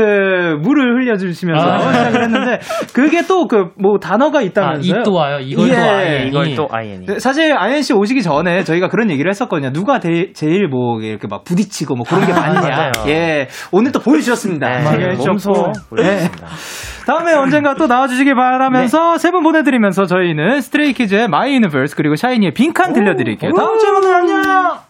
[0.60, 1.78] 물을 흘려주시면서 아.
[1.92, 2.58] 시작을 했는데,
[2.92, 4.94] 그게 또 그, 뭐, 단어가 있다면서요?
[4.94, 5.38] 아, 이 또 와요.
[5.40, 6.28] 이걸 또 아이엔이.
[6.28, 7.06] 이걸 또 아이엔이.
[7.20, 9.72] 사실 아이엔 씨 오시기 전에 저희가 그런 얘기를 했었거든요.
[9.72, 12.60] 누가 대- 제일 뭐 이렇게 막 부딪히고 뭐 그런 게 아, 많냐.
[12.60, 12.92] 맞아요.
[13.06, 14.68] 예, 오늘 또 보여주셨습니다.
[14.68, 15.52] 네, 정말 몸소.
[15.90, 16.46] 보여주셨습니다.
[16.46, 17.06] 네.
[17.06, 22.92] 다음에 언젠가 또 나와주시길 바라면서 세분 보내드리면서 저희는 Stray Kids의 My Universe 그리고 SHINee의 빈칸
[22.92, 23.52] 들려드릴게요.
[23.56, 24.14] 다음 주에 만나요.
[24.16, 24.89] 안녕.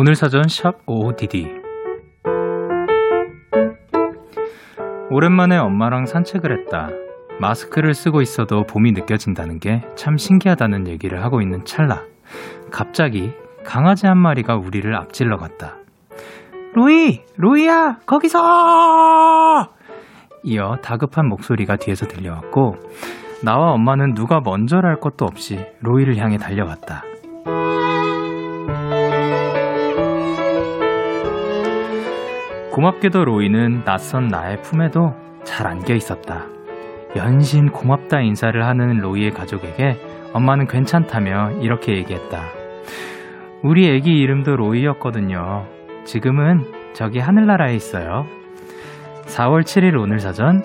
[0.00, 1.48] 오늘 사전 샵 OODD
[5.10, 6.90] 오랜만에 엄마랑 산책을 했다.
[7.40, 12.04] 마스크를 쓰고 있어도 봄이 느껴진다는 게 참 신기하다는 얘기를 하고 있는 찰나.
[12.70, 13.32] 갑자기
[13.64, 15.74] 강아지 한 마리가 우리를 앞질러 갔다.
[16.74, 17.22] 로이!
[17.36, 17.96] 로이야!
[18.06, 18.38] 거기서!
[20.44, 22.76] 이어 다급한 목소리가 뒤에서 들려왔고,
[23.42, 27.02] 나와 엄마는 누가 먼저랄 것도 없이 로이를 향해 달려갔다.
[32.78, 35.12] 고맙게도 로이는 낯선 나의 품에도
[35.42, 36.46] 잘 안겨 있었다.
[37.16, 39.96] 연신 고맙다 인사를 하는 로이의 가족에게
[40.32, 42.40] 엄마는 괜찮다며 이렇게 얘기했다.
[43.64, 45.66] 우리 애기 이름도 로이였거든요.
[46.04, 48.26] 지금은 저기 하늘나라에 있어요.
[49.24, 50.62] 4월 7일 오늘 사전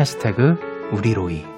[0.00, 1.53] 해시태그 우리 로이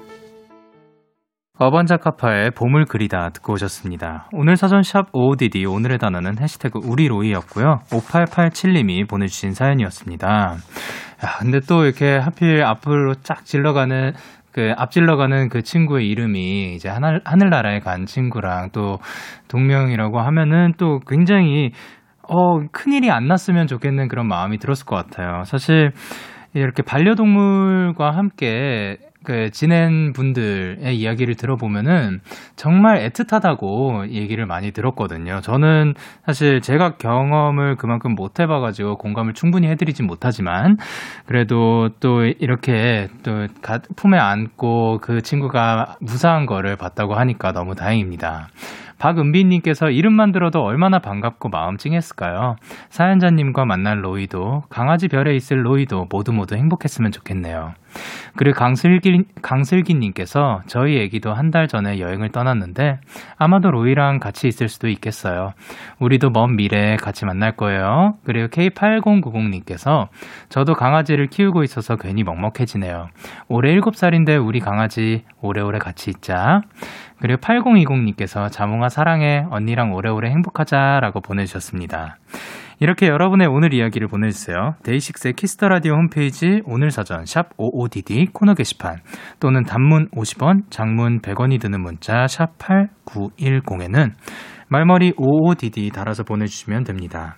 [1.59, 4.29] 어반자카파의 봄을 그리다 듣고 오셨습니다.
[4.31, 7.79] 오늘 사전 샵 OODD 오늘의 단어는 해시태그 우리 로이였고요.
[7.89, 10.27] 5887님이 보내주신 사연이었습니다.
[10.27, 14.13] 야, 근데 또 이렇게 하필 앞으로 쫙 질러가는
[14.51, 18.99] 그 앞질러가는 그 친구의 이름이 이제 하늘, 하늘나라에 간 친구랑 또
[19.47, 21.71] 동명이라고 하면은 또 굉장히
[22.29, 25.43] 어, 큰일이 안 났으면 좋겠는 그런 마음이 들었을 것 같아요.
[25.45, 25.91] 사실
[26.53, 28.97] 이렇게 반려동물과 함께
[29.27, 32.21] 그 지낸 분들의 이야기를 들어보면은
[32.55, 35.41] 정말 애틋하다고 얘기를 많이 들었거든요.
[35.41, 40.77] 저는 사실 제가 경험을 그만큼 못 해봐가지고 공감을 충분히 해드리진 못하지만
[41.25, 48.47] 그래도 또 이렇게 또 가- 품에 안고 그 친구가 무사한 거를 봤다고 하니까 너무 다행입니다.
[48.99, 52.55] 박은비님께서 이름만 들어도 얼마나 반갑고 마음 찡했을까요?
[52.89, 57.73] 사연자님과 만날 로이도, 강아지 별에 있을 로이도 모두 모두 행복했으면 좋겠네요.
[58.35, 62.99] 그리고 강슬기, 강슬기님께서 저희 애기도 한 달 전에 여행을 떠났는데
[63.37, 65.53] 아마도 로이랑 같이 있을 수도 있겠어요.
[65.99, 68.15] 우리도 먼 미래에 같이 만날 거예요.
[68.25, 70.09] 그리고 K8090님께서
[70.49, 73.07] 저도 강아지를 키우고 있어서 괜히 먹먹해지네요.
[73.47, 76.61] 올해 7살인데 우리 강아지 오래오래 같이 있자.
[77.21, 82.17] 그리고 8020님께서 자몽아 사랑해 언니랑 오래오래 행복하자라고 보내주셨습니다.
[82.79, 84.75] 이렇게 여러분의 오늘 이야기를 보내주세요.
[84.83, 88.97] DAY6의 Kiss the Radio 홈페이지 오늘 사전 샵 OODD 코너 게시판
[89.39, 94.11] 또는 단문 50원, 장문 100원이 드는 문자 샵 8910에는
[94.69, 97.37] 말머리 OODD 달아서 보내주시면 됩니다.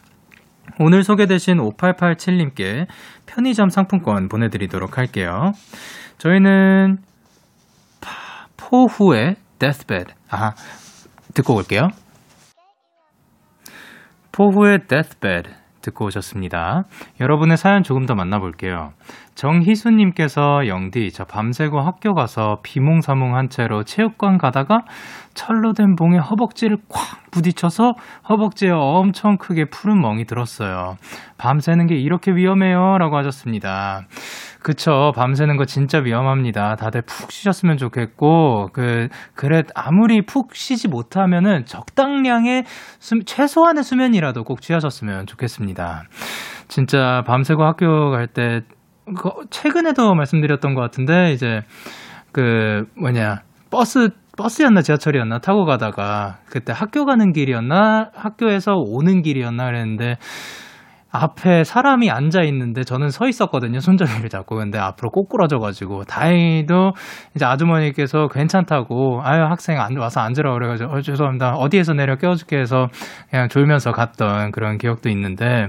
[0.78, 2.86] 오늘 소개되신 5887님께
[3.26, 5.52] 편의점 상품권 보내드리도록 할게요.
[6.18, 6.98] 저희는
[8.02, 10.52] 파- 포후의 Deathbed 아
[11.34, 11.88] 듣고 올게요.
[14.40, 16.86] 포후의 Deathbed 듣고 오셨습니다.
[17.20, 18.94] 여러분의 사연 조금 더 만나볼게요.
[19.36, 24.84] 정희수님께서 영디 저 밤새고 학교 가서 비몽사몽한 채로 체육관 가다가
[25.34, 27.96] 철로 된 봉에 허벅지를 콱 부딪혀서
[28.30, 30.96] 허벅지에 엄청 크게 푸른 멍이 들었어요.
[31.38, 34.06] 밤새는 게 이렇게 위험해요 라고 하셨습니다.
[34.62, 35.14] 그쵸.
[35.16, 36.76] 밤새는 거 진짜 위험합니다.
[36.76, 42.66] 다들 푹 쉬셨으면 좋겠고, 그, 그래, 아무리 푹 쉬지 못하면은 적당량의
[43.00, 46.04] 수, 최소한의 수면이라도 꼭 취하셨으면 좋겠습니다.
[46.68, 48.62] 진짜 밤새고 학교 갈 때,
[49.18, 51.62] 그 최근에도 말씀드렸던 것 같은데, 이제,
[52.34, 53.42] 그, 뭐냐,
[53.72, 60.18] 버스, 버스였나 지하철이었나 타고 가다가, 그때 학교 가는 길이었나, 학교에서 오는 길이었나 그랬는데,
[61.12, 63.80] 앞에 사람이 앉아 있는데 저는 서 있었거든요.
[63.80, 64.58] 손잡이를 잡고.
[64.58, 66.92] 근데 앞으로 꼬꾸라져가지고 다행히도
[67.36, 71.56] 이제 아주머니께서 괜찮다고 아유 학생 안 와서 앉으라 그래가지고 어, 죄송합니다.
[71.56, 72.88] 어디에서 내려 깨워줄게 해서
[73.30, 75.68] 그냥 졸면서 갔던 그런 기억도 있는데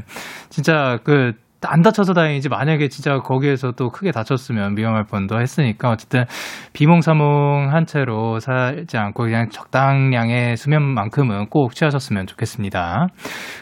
[0.51, 1.32] 진짜 그
[1.66, 6.24] 안 다쳐서 다행이지 만약에 진짜 거기에서 또 크게 다쳤으면 위험할 뻔도 했으니까 어쨌든
[6.72, 13.08] 비몽사몽한 채로 살지 않고 그냥 적당량의 수면만큼은 꼭 취하셨으면 좋겠습니다.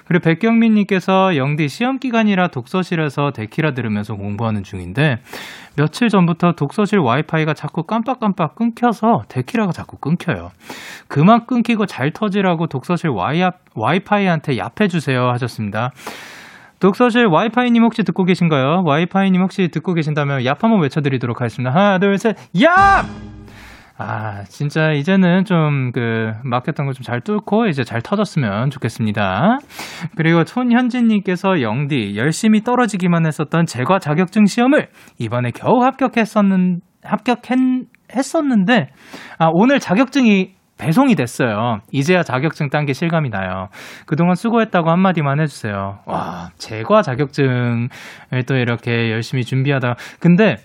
[0.06, 5.16] 그리고 백경민 님께서 영디 시험 기간이라 독서실에서 데키라 들으면서 공부하는 중인데
[5.76, 10.50] 며칠 전부터 독서실 와이파이가 자꾸 깜빡깜빡 끊겨서 데키라가 자꾸 끊겨요.
[11.08, 13.42] 그만 끊기고 잘 터지라고 독서실 와이,
[13.74, 15.90] 와이파이한테 얍해주세요 하셨습니다.
[16.80, 18.82] 독서실 와이파이님 혹시 듣고 계신가요?
[18.84, 21.70] 와이파이님 혹시 듣고 계신다면 얍 한번 외쳐드리도록 하겠습니다.
[21.74, 22.68] 하나, 둘, 셋, 얍!
[24.00, 29.58] 아, 진짜 이제는 좀 그 막혔던 거 좀 잘 뚫고 이제 잘 터졌으면 좋겠습니다.
[30.16, 37.58] 그리고 손현진님께서 영디 열심히 떨어지기만 했었던 제과 자격증 시험을 이번에 겨우 합격했었는 합격했
[38.14, 38.90] 했었는데
[39.38, 41.78] 아 오늘 자격증이 배송이 됐어요.
[41.92, 43.68] 이제야 자격증 딴 게 실감이 나요.
[44.06, 45.98] 그동안 수고했다고 한마디만 해주세요.
[46.06, 47.88] 와, 제과 자격증을
[48.46, 49.96] 또 이렇게 열심히 준비하다.
[50.20, 50.56] 근데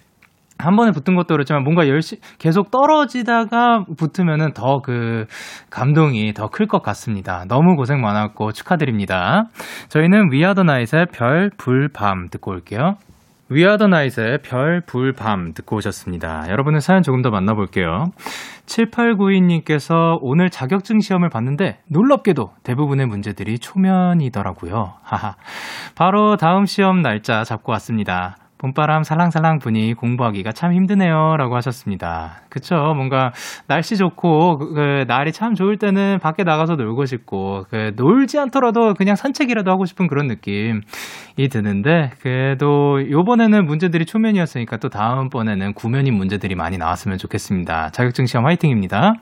[0.59, 5.25] 한 번에 붙은 것도 그렇지만 뭔가 열심 계속 떨어지다가 붙으면은 더 그
[5.71, 7.43] 감동이 더 클 것 같습니다.
[7.49, 9.45] 너무 고생 많았고 축하드립니다.
[9.89, 12.95] 저희는 위아더 나잇의 별, 불, 밤 듣고 올게요.
[13.53, 16.49] 위아더 나잇의 별, 불, 밤 듣고 오셨습니다.
[16.49, 18.11] 여러분의 사연 조금 더 만나볼게요.
[18.65, 24.95] 7892님께서 오늘 자격증 시험을 봤는데 놀랍게도 대부분의 문제들이 초면이더라고요.
[25.03, 25.35] 하하.
[25.95, 28.37] 바로 다음 시험 날짜 잡고 왔습니다.
[28.63, 31.35] 봄바람 살랑살랑 부니 공부하기가 참 힘드네요.
[31.35, 32.43] 라고 하셨습니다.
[32.47, 32.75] 그쵸.
[32.95, 33.33] 뭔가
[33.67, 38.93] 날씨 좋고, 그, 그, 날이 참 좋을 때는 밖에 나가서 놀고 싶고, 그, 놀지 않더라도
[38.93, 40.79] 그냥 산책이라도 하고 싶은 그런 느낌이
[41.51, 47.89] 드는데, 그래도 요번에는 문제들이 초면이었으니까 또 다음번에는 구면인 문제들이 많이 나왔으면 좋겠습니다.
[47.89, 49.15] 자격증 시험 화이팅입니다.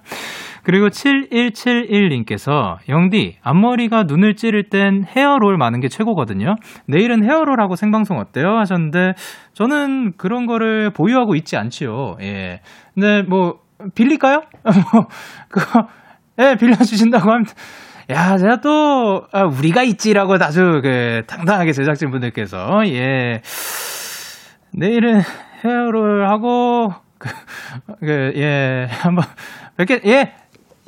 [0.63, 6.55] 그리고 7171님께서 영디 앞머리가 눈을 찌를 땐 헤어롤 많은 게 최고거든요.
[6.87, 8.57] 내일은 헤어롤하고 생방송 어때요?
[8.59, 9.13] 하셨는데
[9.53, 12.17] 저는 그런 거를 보유하고 있지 않지요.
[12.21, 12.61] 예.
[12.93, 13.59] 근데 뭐
[13.95, 14.43] 빌릴까요?
[14.93, 15.07] 뭐
[15.49, 15.87] 그거
[16.39, 17.45] 예, 빌려 주신다고 하면
[18.09, 23.41] 야, 제가 또, 아, 우리가 있지라고 아주, 그, 당당하게 제작진 분들께서, 예.
[24.73, 25.21] 내일은
[25.63, 27.29] 헤어롤 하고, 그,
[28.01, 29.23] 그, 예, 한번,
[29.77, 30.33] 뵙게, 예,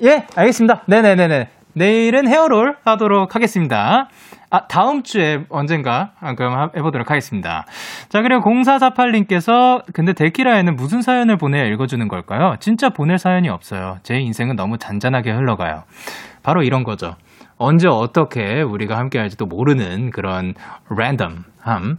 [0.03, 0.83] 예, 알겠습니다.
[0.87, 1.49] 네 네 네 네.
[1.73, 4.09] 내일은 헤어롤 하도록 하겠습니다.
[4.53, 7.65] 아, 다음 주에 언젠가 그럼 해보도록 하겠습니다.
[8.09, 12.57] 자, 그리고 0448님께서 근데 데키라에는 무슨 사연을 보내야 읽어주는 걸까요?
[12.59, 13.97] 진짜 보낼 사연이 없어요.
[14.03, 15.85] 제 인생은 너무 잔잔하게 흘러가요.
[16.43, 17.15] 바로 이런 거죠.
[17.57, 20.53] 언제 어떻게 우리가 함께 할지도 모르는 그런
[20.95, 21.97] 랜덤함.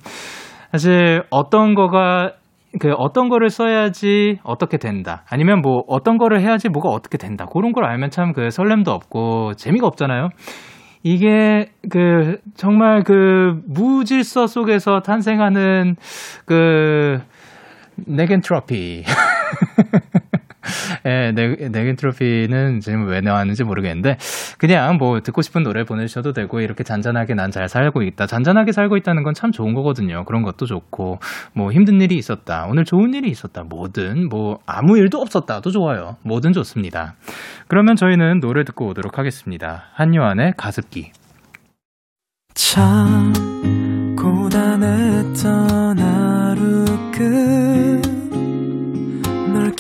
[0.71, 2.35] 사실 어떤 거가
[2.81, 5.25] 그 어떤 거를 써야지 어떻게 된다.
[5.29, 7.47] 아니면 뭐 어떤 거를 해야지 뭐가 어떻게 된다.
[7.53, 10.29] 그런 걸 알면 참 그 설렘도 없고 재미가 없잖아요.
[11.05, 15.97] 이게 그 정말 그 무질서 속에서 탄생하는
[16.47, 17.21] 그
[17.97, 19.05] 네겐 트로피.
[21.07, 24.17] 예, 네, 네겐트로피는 지금 왜 나왔는지 모르겠는데
[24.59, 28.27] 그냥 뭐 듣고 싶은 노래 보내주셔도 되고 이렇게 잔잔하게 난 잘 살고 있다.
[28.27, 30.25] 잔잔하게 살고 있다는 건 참 좋은 거거든요.
[30.25, 31.19] 그런 것도 좋고
[31.55, 32.67] 뭐 힘든 일이 있었다.
[32.69, 33.63] 오늘 좋은 일이 있었다.
[33.65, 36.17] 뭐든 뭐 아무 일도 없었다도 좋아요.
[36.25, 37.15] 뭐든 좋습니다.
[37.69, 39.85] 그러면 저희는 노래 듣고 오도록 하겠습니다.
[39.95, 41.11] 한요한의 가습기.
[42.55, 43.33] 참
[44.17, 48.14] 고단했던 하루 끝널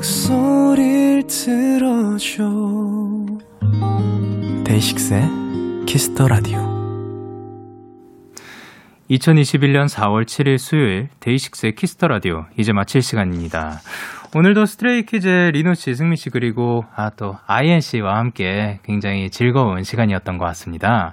[0.00, 2.42] 목소리를 들어줘.
[4.64, 5.28] DAY6의
[5.84, 6.58] Kiss the Radio
[9.10, 13.82] 2021년 4월 7일 수요일 DAY6의 Kiss the Radio 이제 마칠 시간입니다.
[14.32, 19.82] 오늘도 Stray Kids의 리노 씨, 승민 씨 그리고 아 또 아이엔 씨와 함께 굉장히 즐거운
[19.82, 21.12] 시간이었던 것 같습니다.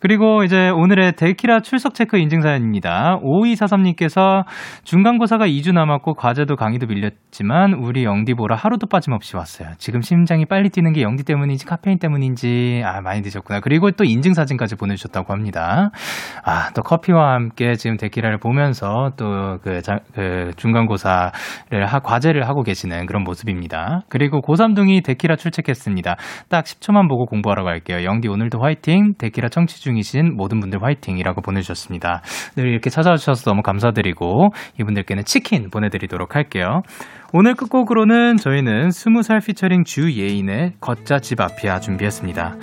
[0.00, 3.20] 그리고 이제 오늘의 데키라 출석 체크 인증 사연입니다.
[3.22, 4.44] 5243님께서
[4.84, 9.68] 중간고사가 2주 남았고 과제도 강의도 밀렸지만 우리 영디 보라 하루도 빠짐없이 왔어요.
[9.76, 13.60] 지금 심장이 빨리 뛰는 게 영디 때문인지 카페인 때문인지 아 많이 드셨구나.
[13.60, 15.90] 그리고 또 인증 사진까지 보내주셨다고 합니다.
[16.44, 19.82] 아 또 커피와 함께 지금 데키라를 보면서 또그
[20.14, 24.02] 그 중간고사를 하, 과제를 하고 계시는 그런 모습입니다.
[24.08, 26.16] 그리고 고3둥이 데키라 출첵했습니다.
[26.48, 28.04] 딱 10초만 보고 공부하러 갈게요.
[28.04, 29.14] 영디 오늘도 화이팅.
[29.18, 32.22] 데키라 청취 중이신 모든 분들 화이팅이라고 보내주셨습니다.
[32.56, 34.50] 늘 이렇게 찾아와 주셔서 너무 감사드리고
[34.80, 36.82] 이분들께는 치킨 보내드리도록 할게요.
[37.32, 42.56] 오늘 끝곡으로는 저희는 20살 피처링 주예인의 걷자 집 앞이야 준비했습니다.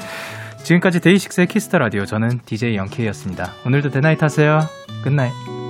[0.64, 3.48] 지금까지 DAY6의 Kiss the Radio 저는 DJ Young K였습니다.
[3.66, 4.60] 오늘도 데나잇 하세요.
[5.04, 5.61] 끝나잇.